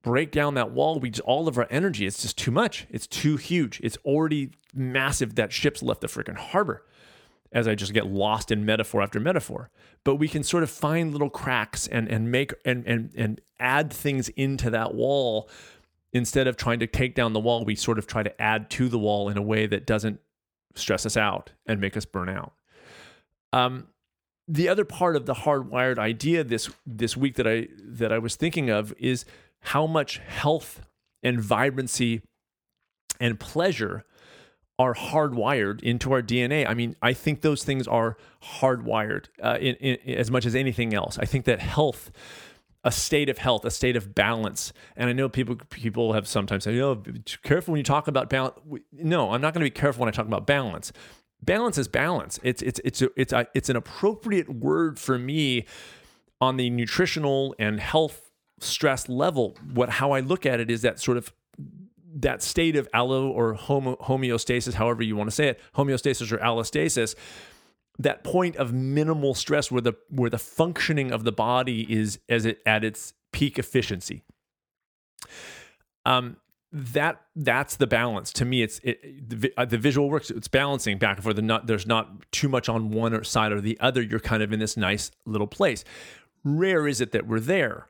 [0.02, 2.86] break down that wall, we just, all of our energy, it's just too much.
[2.90, 3.80] It's too huge.
[3.82, 6.84] It's already massive that ships left the freaking harbor
[7.52, 9.70] as I just get lost in metaphor after metaphor.
[10.02, 13.92] But we can sort of find little cracks and and make and and and add
[13.92, 15.48] things into that wall
[16.12, 17.64] instead of trying to take down the wall.
[17.64, 20.20] We sort of try to add to the wall in a way that doesn't
[20.74, 22.52] stress us out and make us burn out.
[23.54, 23.86] Um,
[24.48, 28.34] the other part of the hardwired idea this this week that I that I was
[28.34, 29.24] thinking of is
[29.60, 30.82] how much health
[31.22, 32.20] and vibrancy
[33.20, 34.04] and pleasure
[34.76, 36.68] are hardwired into our DNA.
[36.68, 38.16] I mean, I think those things are
[38.58, 41.16] hardwired uh, in, in, as much as anything else.
[41.16, 42.10] I think that health,
[42.82, 46.64] a state of health, a state of balance, and I know people people have sometimes
[46.64, 47.02] said, "You "Oh,
[47.44, 48.58] careful when you talk about balance."
[48.92, 50.92] No, I'm not going to be careful when I talk about balance
[51.44, 52.38] balance is balance.
[52.42, 55.66] It's it's it's a, it's a, it's an appropriate word for me
[56.40, 58.30] on the nutritional and health
[58.60, 59.56] stress level.
[59.72, 61.32] What how I look at it is that sort of
[62.16, 66.38] that state of allo or homo, homeostasis, however you want to say it, homeostasis or
[66.38, 67.14] allostasis,
[67.98, 72.44] that point of minimal stress where the where the functioning of the body is as
[72.46, 74.22] it at its peak efficiency.
[76.06, 76.36] Um,
[76.74, 78.62] that that's the balance to me.
[78.62, 80.30] It's it, the, uh, the visual works.
[80.30, 81.40] It's balancing back and forth.
[81.40, 84.02] Not there's not too much on one side or the other.
[84.02, 85.84] You're kind of in this nice little place.
[86.42, 87.88] Rare is it that we're there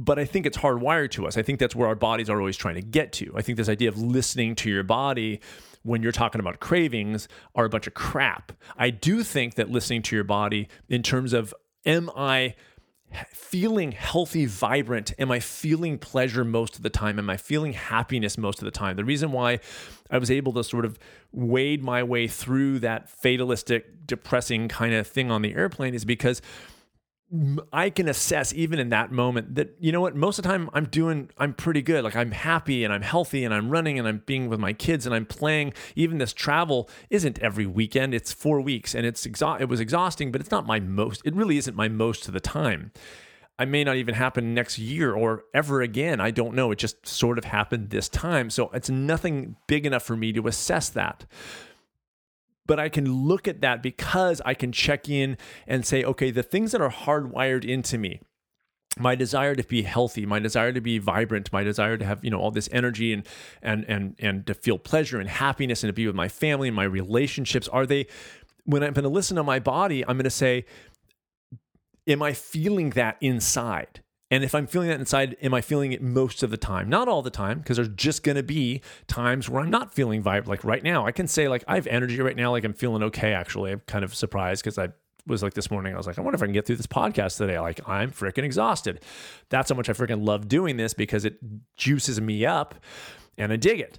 [0.00, 1.36] but I think it's hardwired to us.
[1.36, 3.32] I think that's where our bodies are always trying to get to.
[3.34, 5.40] I think this idea of listening to your body
[5.82, 8.52] when you're talking about cravings are a bunch of crap.
[8.76, 11.52] I do think that listening to your body in terms of
[11.84, 12.54] am I
[13.32, 15.12] feeling healthy, vibrant?
[15.18, 17.18] Am I feeling pleasure most of the time?
[17.18, 18.96] Am I feeling happiness most of the time?
[18.96, 19.60] The reason why
[20.10, 20.98] I was able to sort of
[21.32, 26.42] wade my way through that fatalistic, depressing kind of thing on the airplane is because
[27.72, 30.70] I can assess even in that moment that you know what most of the time
[30.72, 32.02] I'm doing I'm pretty good.
[32.02, 35.04] Like I'm happy and I'm healthy and I'm running and I'm being with my kids
[35.04, 35.74] and I'm playing.
[35.94, 38.14] Even this travel isn't every weekend.
[38.14, 41.34] It's 4 weeks and it's exa- it was exhausting but it's not my most it
[41.34, 42.92] really isn't my most of the time.
[43.58, 46.20] I may not even happen next year or ever again.
[46.20, 46.70] I don't know.
[46.70, 48.50] It just sort of happened this time.
[48.50, 51.26] So it's nothing big enough for me to assess that
[52.68, 56.44] but I can look at that because I can check in and say, okay, the
[56.44, 58.20] things that are hardwired into me,
[58.98, 62.30] my desire to be healthy, my desire to be vibrant, my desire to have, you
[62.30, 63.26] know, all this energy and
[63.62, 66.76] and and and to feel pleasure and happiness and to be with my family and
[66.76, 68.06] my relationships, are they
[68.64, 70.66] when I'm going to listen to my body, I'm going to say,
[72.06, 74.02] am I feeling that inside?
[74.30, 76.88] And if I'm feeling that inside, am I feeling it most of the time?
[76.88, 80.22] Not all the time, because there's just going to be times where I'm not feeling
[80.22, 80.46] vibe.
[80.46, 82.50] Like right now, I can say like I have energy right now.
[82.50, 83.32] Like I'm feeling okay.
[83.32, 84.88] Actually, I'm kind of surprised because I
[85.26, 85.94] was like this morning.
[85.94, 87.58] I was like, I wonder if I can get through this podcast today.
[87.58, 89.02] Like I'm freaking exhausted.
[89.48, 91.38] That's how much I freaking love doing this because it
[91.76, 92.74] juices me up,
[93.38, 93.98] and I dig it.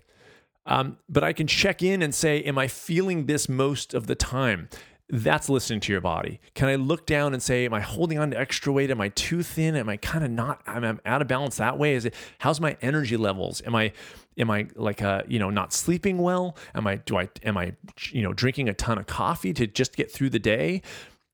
[0.65, 4.15] Um, but I can check in and say, Am I feeling this most of the
[4.15, 4.69] time?
[5.09, 6.39] That's listening to your body.
[6.53, 8.91] Can I look down and say, am I holding on to extra weight?
[8.91, 9.75] Am I too thin?
[9.75, 10.61] Am I kind of not?
[10.67, 11.95] I'm, I'm out of balance that way.
[11.95, 12.13] Is it?
[12.39, 13.61] How's my energy levels?
[13.65, 13.91] Am I,
[14.37, 16.55] am I like, uh, you know, not sleeping well?
[16.75, 17.73] Am I, do I, am I,
[18.11, 20.83] you know, drinking a ton of coffee to just get through the day?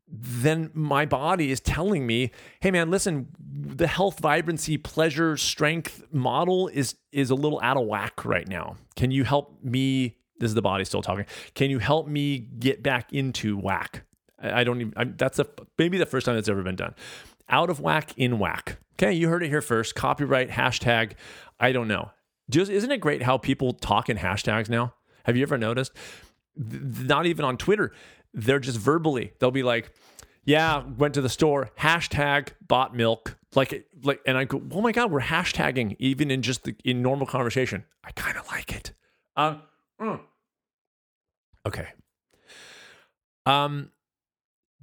[0.08, 6.68] Then my body is telling me, hey man, listen, the health, vibrancy, pleasure, strength model
[6.68, 8.76] is is a little out of whack right now.
[8.96, 11.26] Can you help me this is the body still talking.
[11.54, 14.04] Can you help me get back into whack?
[14.42, 16.94] I don't even, I'm, that's a, maybe the first time that's ever been done.
[17.50, 18.78] Out of whack, in whack.
[18.94, 19.96] Okay, you heard it here first.
[19.96, 21.14] Copyright, hashtag,
[21.60, 22.12] I don't know.
[22.50, 24.94] Just, isn't it great how people talk in hashtags now?
[25.24, 25.92] Have you ever noticed?
[26.56, 27.92] Not even on Twitter,
[28.34, 29.34] they're just verbally.
[29.40, 29.92] They'll be like,
[30.44, 33.38] yeah, went to the store, hashtag bought milk.
[33.56, 37.02] Like, like, and I go, oh my God, we're hashtagging even in just the, in
[37.02, 37.86] normal conversation.
[38.04, 38.94] I kind of like it.
[39.36, 39.56] Uh,
[40.02, 40.22] Mm.
[41.66, 41.88] Okay.
[43.46, 43.92] Um,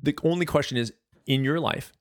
[0.02, 0.92] the only question is
[1.26, 1.92] in your life,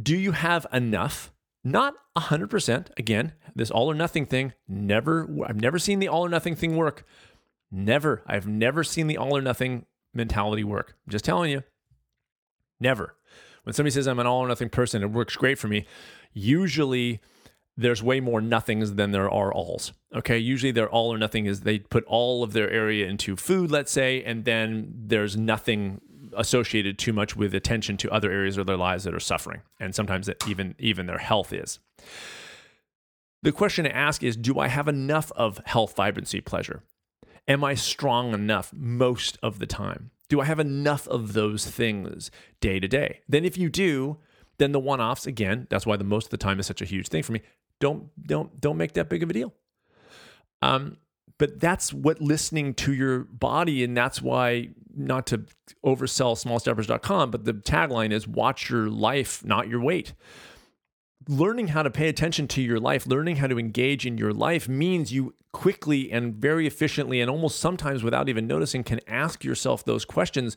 [0.00, 1.32] do you have enough?
[1.62, 2.88] Not 100%.
[2.96, 6.76] Again, this all or nothing thing, never, I've never seen the all or nothing thing
[6.76, 7.04] work.
[7.70, 8.22] Never.
[8.26, 10.94] I've never seen the all or nothing mentality work.
[11.06, 11.62] I'm just telling you.
[12.80, 13.14] Never.
[13.64, 15.86] When somebody says I'm an all or nothing person, it works great for me.
[16.32, 17.20] Usually,
[17.80, 19.92] there's way more nothings than there are alls.
[20.14, 23.70] Okay, usually their all or nothing is they put all of their area into food,
[23.70, 26.00] let's say, and then there's nothing
[26.36, 29.94] associated too much with attention to other areas of their lives that are suffering, and
[29.94, 31.78] sometimes even even their health is.
[33.42, 36.82] The question to ask is Do I have enough of health, vibrancy, pleasure?
[37.48, 40.10] Am I strong enough most of the time?
[40.28, 43.20] Do I have enough of those things day to day?
[43.26, 44.18] Then, if you do,
[44.58, 46.84] then the one offs, again, that's why the most of the time is such a
[46.84, 47.40] huge thing for me
[47.80, 49.52] don't don't don't make that big of a deal.
[50.62, 50.98] Um,
[51.38, 55.38] but that's what listening to your body, and that's why not to
[55.84, 60.12] oversell smallsteppers.com, but the tagline is watch your life, not your weight.
[61.28, 64.68] Learning how to pay attention to your life, learning how to engage in your life
[64.68, 69.84] means you quickly and very efficiently, and almost sometimes without even noticing, can ask yourself
[69.84, 70.56] those questions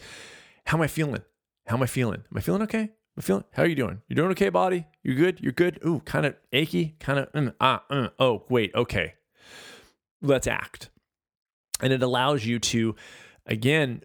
[0.66, 1.22] How am I feeling?
[1.68, 2.24] How am I feeling?
[2.30, 2.90] Am I feeling okay?
[3.16, 3.44] I'm feeling.
[3.52, 4.02] How are you doing?
[4.08, 4.88] You doing okay, body?
[5.04, 5.40] You're good?
[5.40, 5.80] You're good.
[5.86, 6.96] Ooh, kind of achy.
[7.00, 7.32] Kind of.
[7.34, 7.84] Mm, ah.
[7.92, 8.74] Mm, oh, wait.
[8.74, 9.14] Okay.
[10.22, 10.90] Let's act.
[11.82, 12.96] And it allows you to,
[13.46, 14.04] again,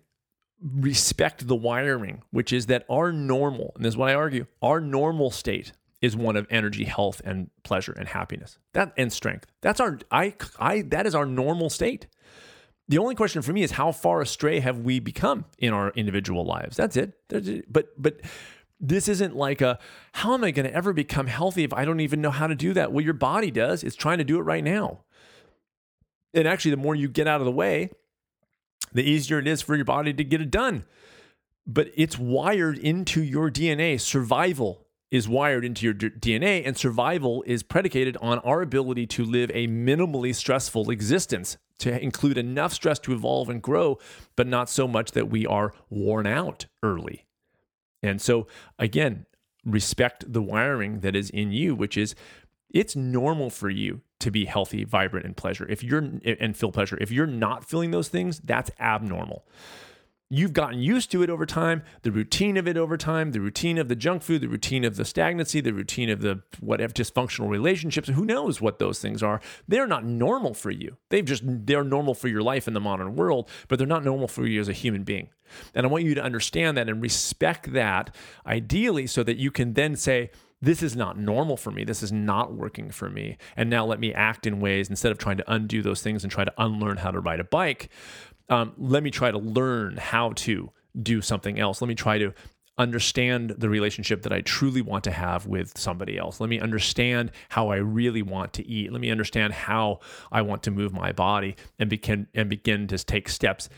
[0.61, 4.81] respect the wiring, which is that our normal, and this is what I argue, our
[4.81, 8.59] normal state is one of energy, health, and pleasure and happiness.
[8.75, 9.47] That and strength.
[9.63, 12.07] That's our I I that is our normal state.
[12.89, 16.45] The only question for me is how far astray have we become in our individual
[16.45, 16.77] lives?
[16.77, 17.15] That's it.
[17.71, 18.21] But but
[18.81, 19.79] this isn't like a,
[20.13, 22.55] how am I going to ever become healthy if I don't even know how to
[22.55, 22.93] do that?
[22.93, 23.83] Well, your body does.
[23.83, 25.01] It's trying to do it right now.
[26.35, 27.91] And actually, the more you get out of the way,
[28.93, 30.85] the easier it is for your body to get it done.
[31.67, 34.01] But it's wired into your DNA.
[34.01, 39.51] Survival is wired into your DNA, and survival is predicated on our ability to live
[39.55, 43.99] a minimally stressful existence, to include enough stress to evolve and grow,
[44.37, 47.25] but not so much that we are worn out early.
[48.03, 48.47] And so,
[48.79, 49.27] again,
[49.65, 52.15] respect the wiring that is in you, which is
[52.71, 55.67] it's normal for you to be healthy, vibrant, and pleasure.
[55.69, 56.99] If you're and feel pleasure.
[57.01, 59.47] If you're not feeling those things, that's abnormal
[60.31, 63.79] you've gotten used to it over time, the routine of it over time, the routine
[63.79, 67.49] of the junk food, the routine of the stagnancy, the routine of the whatever dysfunctional
[67.49, 69.41] relationships, who knows what those things are.
[69.67, 70.97] They're not normal for you.
[71.09, 74.29] They've just they're normal for your life in the modern world, but they're not normal
[74.29, 75.31] for you as a human being.
[75.75, 78.15] And I want you to understand that and respect that
[78.47, 81.85] ideally so that you can then say, this is not normal for me.
[81.85, 83.39] This is not working for me.
[83.57, 86.33] And now let me act in ways instead of trying to undo those things and
[86.33, 87.91] try to unlearn how to ride a bike
[88.49, 90.71] um, let me try to learn how to
[91.01, 91.81] do something else.
[91.81, 92.33] Let me try to
[92.79, 96.41] understand the relationship that I truly want to have with somebody else.
[96.41, 98.93] Let me understand how I really want to eat.
[98.93, 99.99] Let me understand how
[100.31, 103.69] I want to move my body and begin and begin to take steps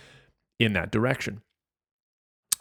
[0.59, 1.41] in that direction.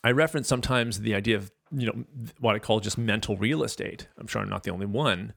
[0.01, 2.05] I reference sometimes the idea of you know
[2.39, 4.07] what I call just mental real estate.
[4.18, 5.34] I'm sure I'm not the only one,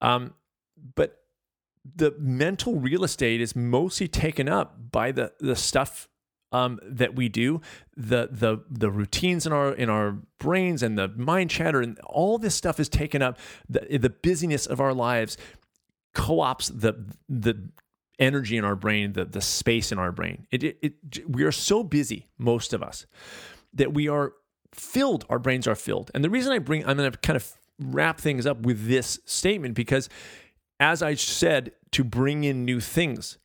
[0.00, 0.34] um,
[0.96, 1.20] but
[1.94, 6.08] the mental real estate is mostly taken up by the the stuff
[6.52, 7.60] um, that we do,
[7.96, 12.38] the the the routines in our in our brains and the mind chatter and all
[12.38, 13.38] this stuff is taken up.
[13.68, 15.36] The, the busyness of our lives
[16.14, 16.94] co-ops the
[17.28, 17.68] the
[18.18, 20.46] energy in our brain, the the space in our brain.
[20.50, 23.06] It, it, it we are so busy, most of us,
[23.74, 24.32] that we are
[24.72, 25.24] filled.
[25.28, 26.10] Our brains are filled.
[26.14, 29.18] And the reason I bring I'm going to kind of wrap things up with this
[29.26, 30.08] statement because
[30.78, 33.38] as I said, to bring in new things.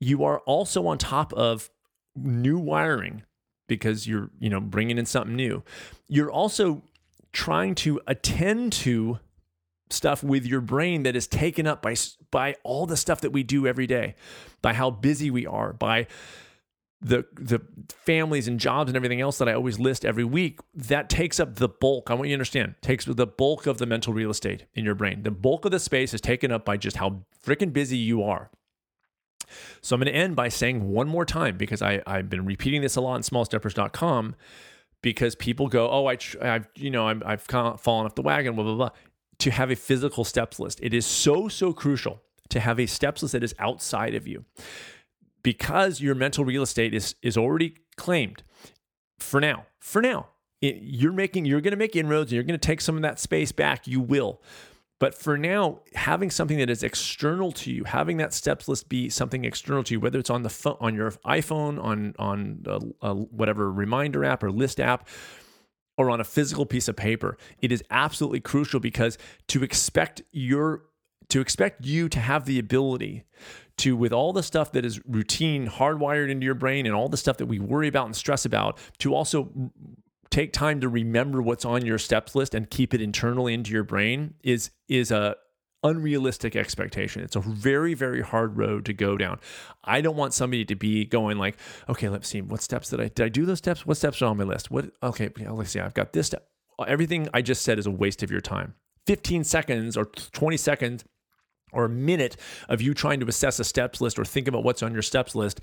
[0.00, 1.70] You are also on top of
[2.14, 3.22] new wiring
[3.66, 5.62] because you're, you know, bringing in something new.
[6.08, 6.82] You're also
[7.32, 9.18] trying to attend to
[9.90, 11.94] stuff with your brain that is taken up by
[12.30, 14.14] by all the stuff that we do every day,
[14.62, 16.06] by how busy we are, by
[17.00, 21.08] the the families and jobs and everything else that I always list every week, that
[21.08, 22.10] takes up the bulk.
[22.10, 24.94] I want you to understand, takes the bulk of the mental real estate in your
[24.94, 25.22] brain.
[25.22, 28.50] The bulk of the space is taken up by just how freaking busy you are.
[29.80, 32.82] So I'm going to end by saying one more time because I, I've been repeating
[32.82, 34.34] this a lot in smallsteppers.com
[35.02, 38.64] because people go, oh, I, I've, you know, I've, I've fallen off the wagon, blah,
[38.64, 38.90] blah, blah.
[39.40, 40.80] To have a physical steps list.
[40.82, 44.44] It is so, so crucial to have a steps list that is outside of you
[45.46, 48.42] because your mental real estate is is already claimed
[49.20, 49.66] for now.
[49.80, 50.26] For now,
[50.60, 53.02] it, you're making you're going to make inroads and you're going to take some of
[53.02, 53.86] that space back.
[53.86, 54.42] You will.
[54.98, 59.08] But for now, having something that is external to you, having that steps list be
[59.08, 62.80] something external to you, whether it's on the phone, on your iPhone, on on a,
[63.10, 65.06] a whatever reminder app or list app,
[65.96, 69.16] or on a physical piece of paper, it is absolutely crucial because
[69.46, 70.85] to expect your
[71.28, 73.24] to expect you to have the ability
[73.78, 77.16] to with all the stuff that is routine hardwired into your brain and all the
[77.16, 79.70] stuff that we worry about and stress about to also
[80.30, 83.84] take time to remember what's on your steps list and keep it internally into your
[83.84, 85.36] brain is is a
[85.82, 87.22] unrealistic expectation.
[87.22, 89.38] It's a very, very hard road to go down.
[89.84, 91.56] I don't want somebody to be going like,
[91.88, 93.86] okay, let's see, what steps did I did I do those steps?
[93.86, 94.70] What steps are on my list?
[94.70, 96.48] What okay, let's see, I've got this step.
[96.86, 98.74] Everything I just said is a waste of your time.
[99.06, 101.04] 15 seconds or 20 seconds
[101.76, 102.36] or a minute
[102.68, 105.34] of you trying to assess a steps list or think about what's on your steps
[105.34, 105.60] list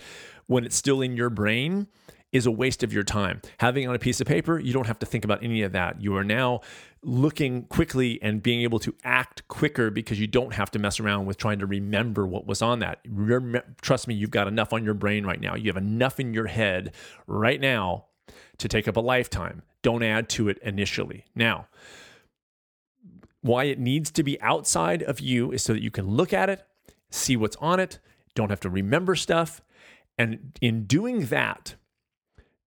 [0.48, 1.88] when it's still in your brain
[2.32, 3.42] is a waste of your time.
[3.60, 6.02] Having on a piece of paper, you don't have to think about any of that.
[6.02, 6.62] You are now
[7.04, 11.26] looking quickly and being able to act quicker because you don't have to mess around
[11.26, 13.06] with trying to remember what was on that.
[13.82, 15.56] Trust me, you've got enough on your brain right now.
[15.56, 16.96] You have enough in your head
[17.28, 18.06] right now
[18.58, 19.62] to take up a lifetime.
[19.84, 21.26] Don't add to it initially.
[21.36, 21.68] Now,
[23.44, 26.50] why it needs to be outside of you is so that you can look at
[26.50, 26.66] it,
[27.12, 28.00] see what's on it,
[28.36, 29.62] don't have to remember stuff.
[30.18, 31.76] And in doing that,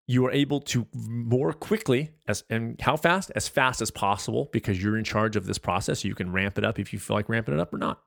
[0.06, 3.32] you are able to more quickly as and how fast?
[3.34, 6.04] As fast as possible because you're in charge of this process.
[6.04, 8.02] You can ramp it up if you feel like ramping it up or not.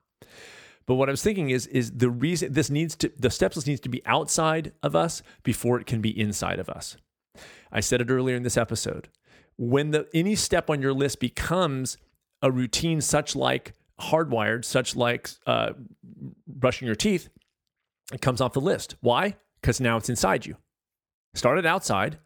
[0.86, 3.68] But what i was thinking is is the reason this needs to the steps list
[3.68, 6.96] needs to be outside of us before it can be inside of us.
[7.70, 9.08] I said it earlier in this episode.
[9.56, 11.98] When the any step on your list becomes
[12.42, 15.72] a routine such like hardwired, such like uh,
[16.46, 17.28] brushing your teeth,
[18.12, 18.96] it comes off the list.
[19.00, 19.36] Why?
[19.60, 20.56] Because now it's inside you.
[21.34, 22.18] Started outside.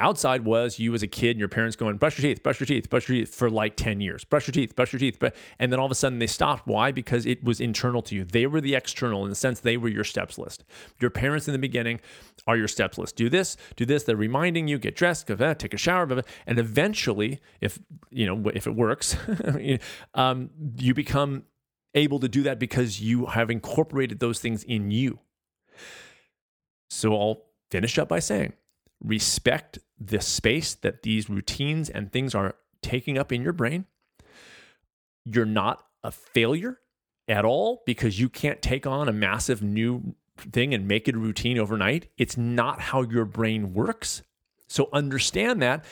[0.00, 2.66] Outside was you as a kid and your parents going, brush your teeth, brush your
[2.66, 4.24] teeth, brush your teeth for like 10 years.
[4.24, 5.22] Brush your teeth, brush your teeth.
[5.58, 6.66] And then all of a sudden they stopped.
[6.66, 6.90] Why?
[6.90, 8.24] Because it was internal to you.
[8.24, 10.64] They were the external in the sense they were your steps list.
[11.00, 12.00] Your parents in the beginning
[12.46, 13.16] are your steps list.
[13.16, 14.04] Do this, do this.
[14.04, 17.78] They're reminding you, get dressed, that, take a shower, and eventually, if
[18.10, 19.16] you know, if it works,
[20.14, 21.44] um, you become
[21.94, 25.18] able to do that because you have incorporated those things in you.
[26.88, 28.54] So I'll finish up by saying
[29.02, 33.86] respect the space that these routines and things are taking up in your brain.
[35.24, 36.78] You're not a failure
[37.28, 41.18] at all because you can't take on a massive new thing and make it a
[41.18, 42.08] routine overnight.
[42.16, 44.22] It's not how your brain works.
[44.68, 45.84] So understand that.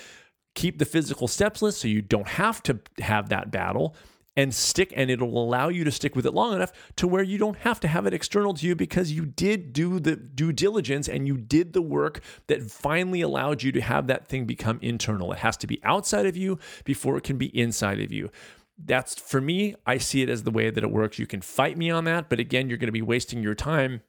[0.54, 3.94] Keep the physical steps list so you don't have to have that battle
[4.39, 7.39] and stick and it'll allow you to stick with it long enough to where you
[7.39, 11.09] don't have to have it external to you because you did do the due diligence
[11.09, 15.32] and you did the work that finally allowed you to have that thing become internal.
[15.32, 18.30] It has to be outside of you before it can be inside of you.
[18.78, 21.18] That's for me i see it as the way that it works.
[21.18, 24.03] You can fight me on that but again you're going to be wasting your time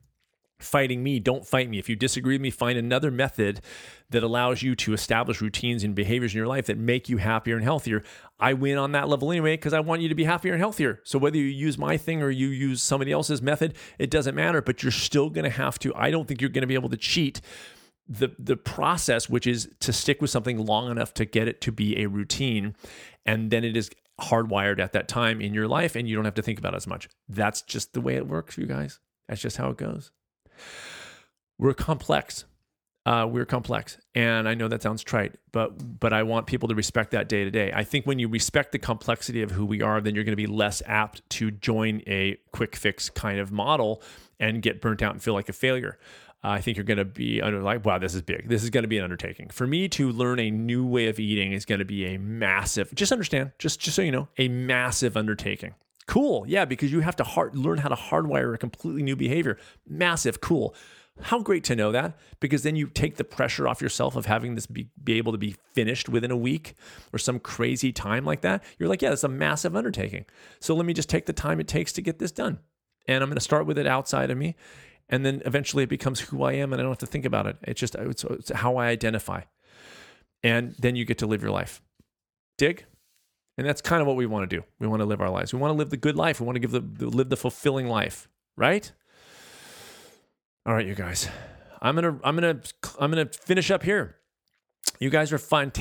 [0.60, 1.80] fighting me, don't fight me.
[1.80, 3.62] If you disagree with me, find another method
[4.10, 7.56] that allows you to establish routines and behaviors in your life that make you happier
[7.56, 8.04] and healthier.
[8.40, 11.00] I win on that level anyway because I want you to be happier and healthier.
[11.04, 14.62] So whether you use my thing or you use somebody else's method, it doesn't matter,
[14.62, 16.90] but you're still going to have to I don't think you're going to be able
[16.90, 17.42] to cheat
[18.08, 21.72] the the process which is to stick with something long enough to get it to
[21.72, 22.76] be a routine
[23.24, 26.34] and then it is hardwired at that time in your life and you don't have
[26.34, 27.08] to think about it as much.
[27.28, 29.00] That's just the way it works, you guys.
[29.28, 30.12] That's just how it goes.
[31.58, 32.46] We're complex.
[33.06, 36.76] Uh, we're complex, and I know that sounds trite, but but I want people to
[36.76, 37.72] respect that day to day.
[37.74, 40.36] I think when you respect the complexity of who we are, then you're going to
[40.36, 44.04] be less apt to join a quick fix kind of model
[44.40, 45.98] and get burnt out and feel like a failure.
[46.44, 48.48] Uh, I think you're going to be under like, wow, this is big.
[48.48, 49.50] This is going to be an undertaking.
[49.50, 52.94] For me to learn a new way of eating is going to be a massive.
[52.94, 55.74] Just understand, just just so you know, a massive undertaking.
[56.10, 56.44] Cool.
[56.48, 59.60] Yeah, because you have to hard, learn how to hardwire a completely new behavior.
[59.88, 60.42] Massive.
[60.42, 60.74] Cool.
[61.22, 64.56] How great to know that because then you take the pressure off yourself of having
[64.56, 66.74] this be, be able to be finished within a week
[67.14, 68.64] or some crazy time like that.
[68.80, 70.26] You're like, yeah, it's a massive undertaking.
[70.60, 72.58] So let me just take the time it takes to get this done.
[73.08, 74.56] And I'm going to start with it outside of me.
[75.10, 77.46] And then eventually it becomes who I am and I don't have to think about
[77.46, 77.58] it.
[77.62, 79.42] It's just it's, it's how I identify.
[80.42, 81.84] And then you get to live your life.
[82.58, 82.86] Dig?
[83.60, 84.64] And that's kind of what we want to do.
[84.80, 85.52] We want to live our lives.
[85.52, 86.40] We want to live the good life.
[86.40, 88.90] We want to give the live the fulfilling life, right?
[90.66, 91.28] All right, you guys.
[91.82, 94.16] I'm going to I'm going to I'm going to finish up here.
[95.02, 95.74] You guys are fun,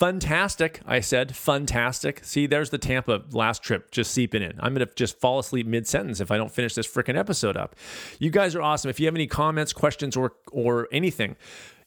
[0.00, 0.80] fantastic.
[0.86, 2.24] I said fantastic.
[2.24, 4.54] See, there's the Tampa last trip just seeping in.
[4.60, 7.76] I'm to just fall asleep mid sentence if I don't finish this freaking episode up.
[8.18, 8.88] You guys are awesome.
[8.88, 11.36] If you have any comments, questions, or or anything,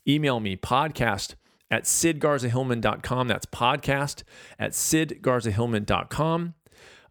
[0.07, 1.33] email me podcast
[1.71, 3.27] at sidgarzahillman.com.
[3.27, 4.21] That's podcast
[4.59, 6.53] at sidgarzahillman.com.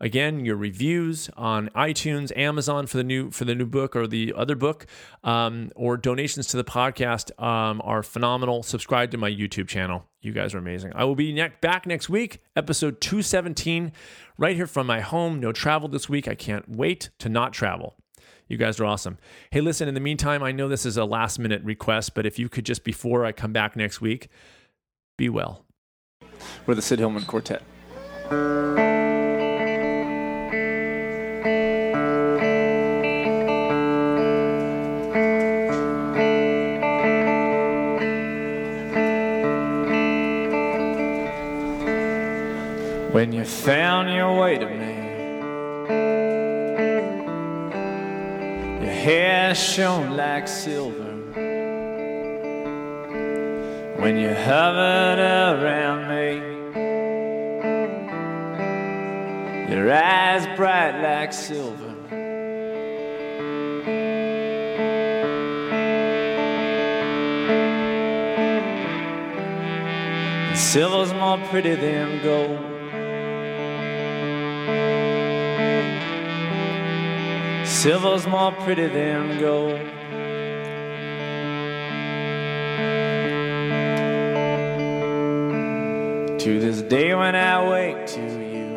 [0.02, 4.32] Again, your reviews on iTunes, Amazon for the new for the new book or the
[4.34, 4.86] other book,
[5.24, 8.62] um, or donations to the podcast um, are phenomenal.
[8.62, 10.06] Subscribe to my YouTube channel.
[10.22, 10.92] You guys are amazing.
[10.94, 13.92] I will be ne- back next week, episode 217,
[14.38, 15.38] right here from my home.
[15.38, 16.26] No travel this week.
[16.26, 17.99] I can't wait to not travel.
[18.50, 19.16] You guys are awesome.
[19.52, 22.36] Hey, listen, in the meantime, I know this is a last minute request, but if
[22.36, 24.28] you could just before I come back next week,
[25.16, 25.64] be well.
[26.66, 27.62] We're the Sid Hillman Quartet.
[43.12, 45.00] When you found your way to me
[49.00, 51.12] hair shone like silver
[53.98, 56.28] when you hovered around me.
[59.74, 61.94] Your eyes bright like silver.
[70.48, 72.69] And silver's more pretty than gold.
[77.82, 79.80] Silver's more pretty than gold.
[86.40, 88.76] To this day when I wake to you,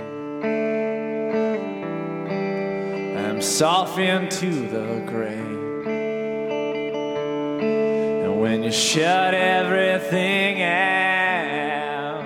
[3.18, 5.36] I'm soft into the gray.
[8.24, 12.24] And when you shut everything out,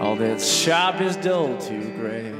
[0.00, 2.34] all that's sharp is dull to gray.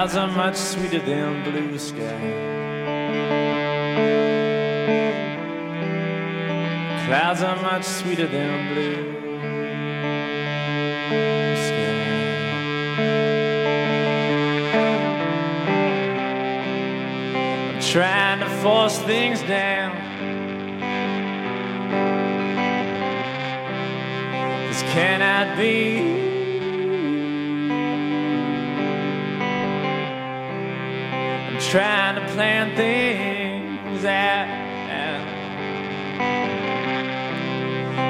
[0.00, 2.20] Clouds are much sweeter than blue sky.
[7.04, 9.12] Clouds are much sweeter than blue
[11.66, 12.00] sky.
[17.68, 19.94] I'm trying to force things down.
[24.66, 26.19] This cannot be.
[31.70, 34.48] Trying to plan things out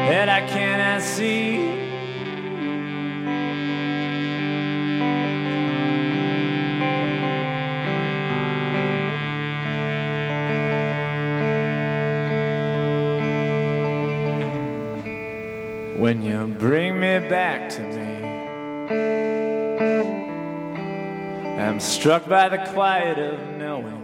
[0.08, 1.58] that I cannot see.
[16.00, 19.39] When you bring me back to me,
[21.60, 24.00] I'm struck by the quiet of knowing.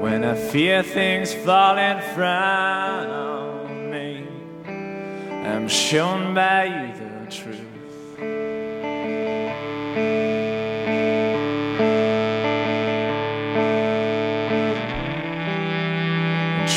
[0.00, 4.26] When I fear things falling from me,
[5.46, 7.60] I'm shown by you the truth.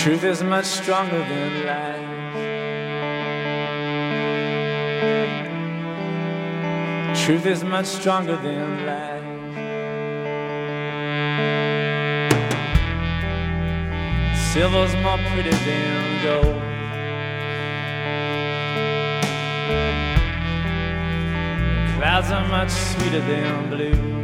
[0.03, 1.98] Truth is much stronger than lies.
[7.29, 9.21] Truth is much stronger than lies.
[14.51, 16.63] Silver's more pretty than gold.
[21.93, 24.18] Clouds are much sweeter than blue.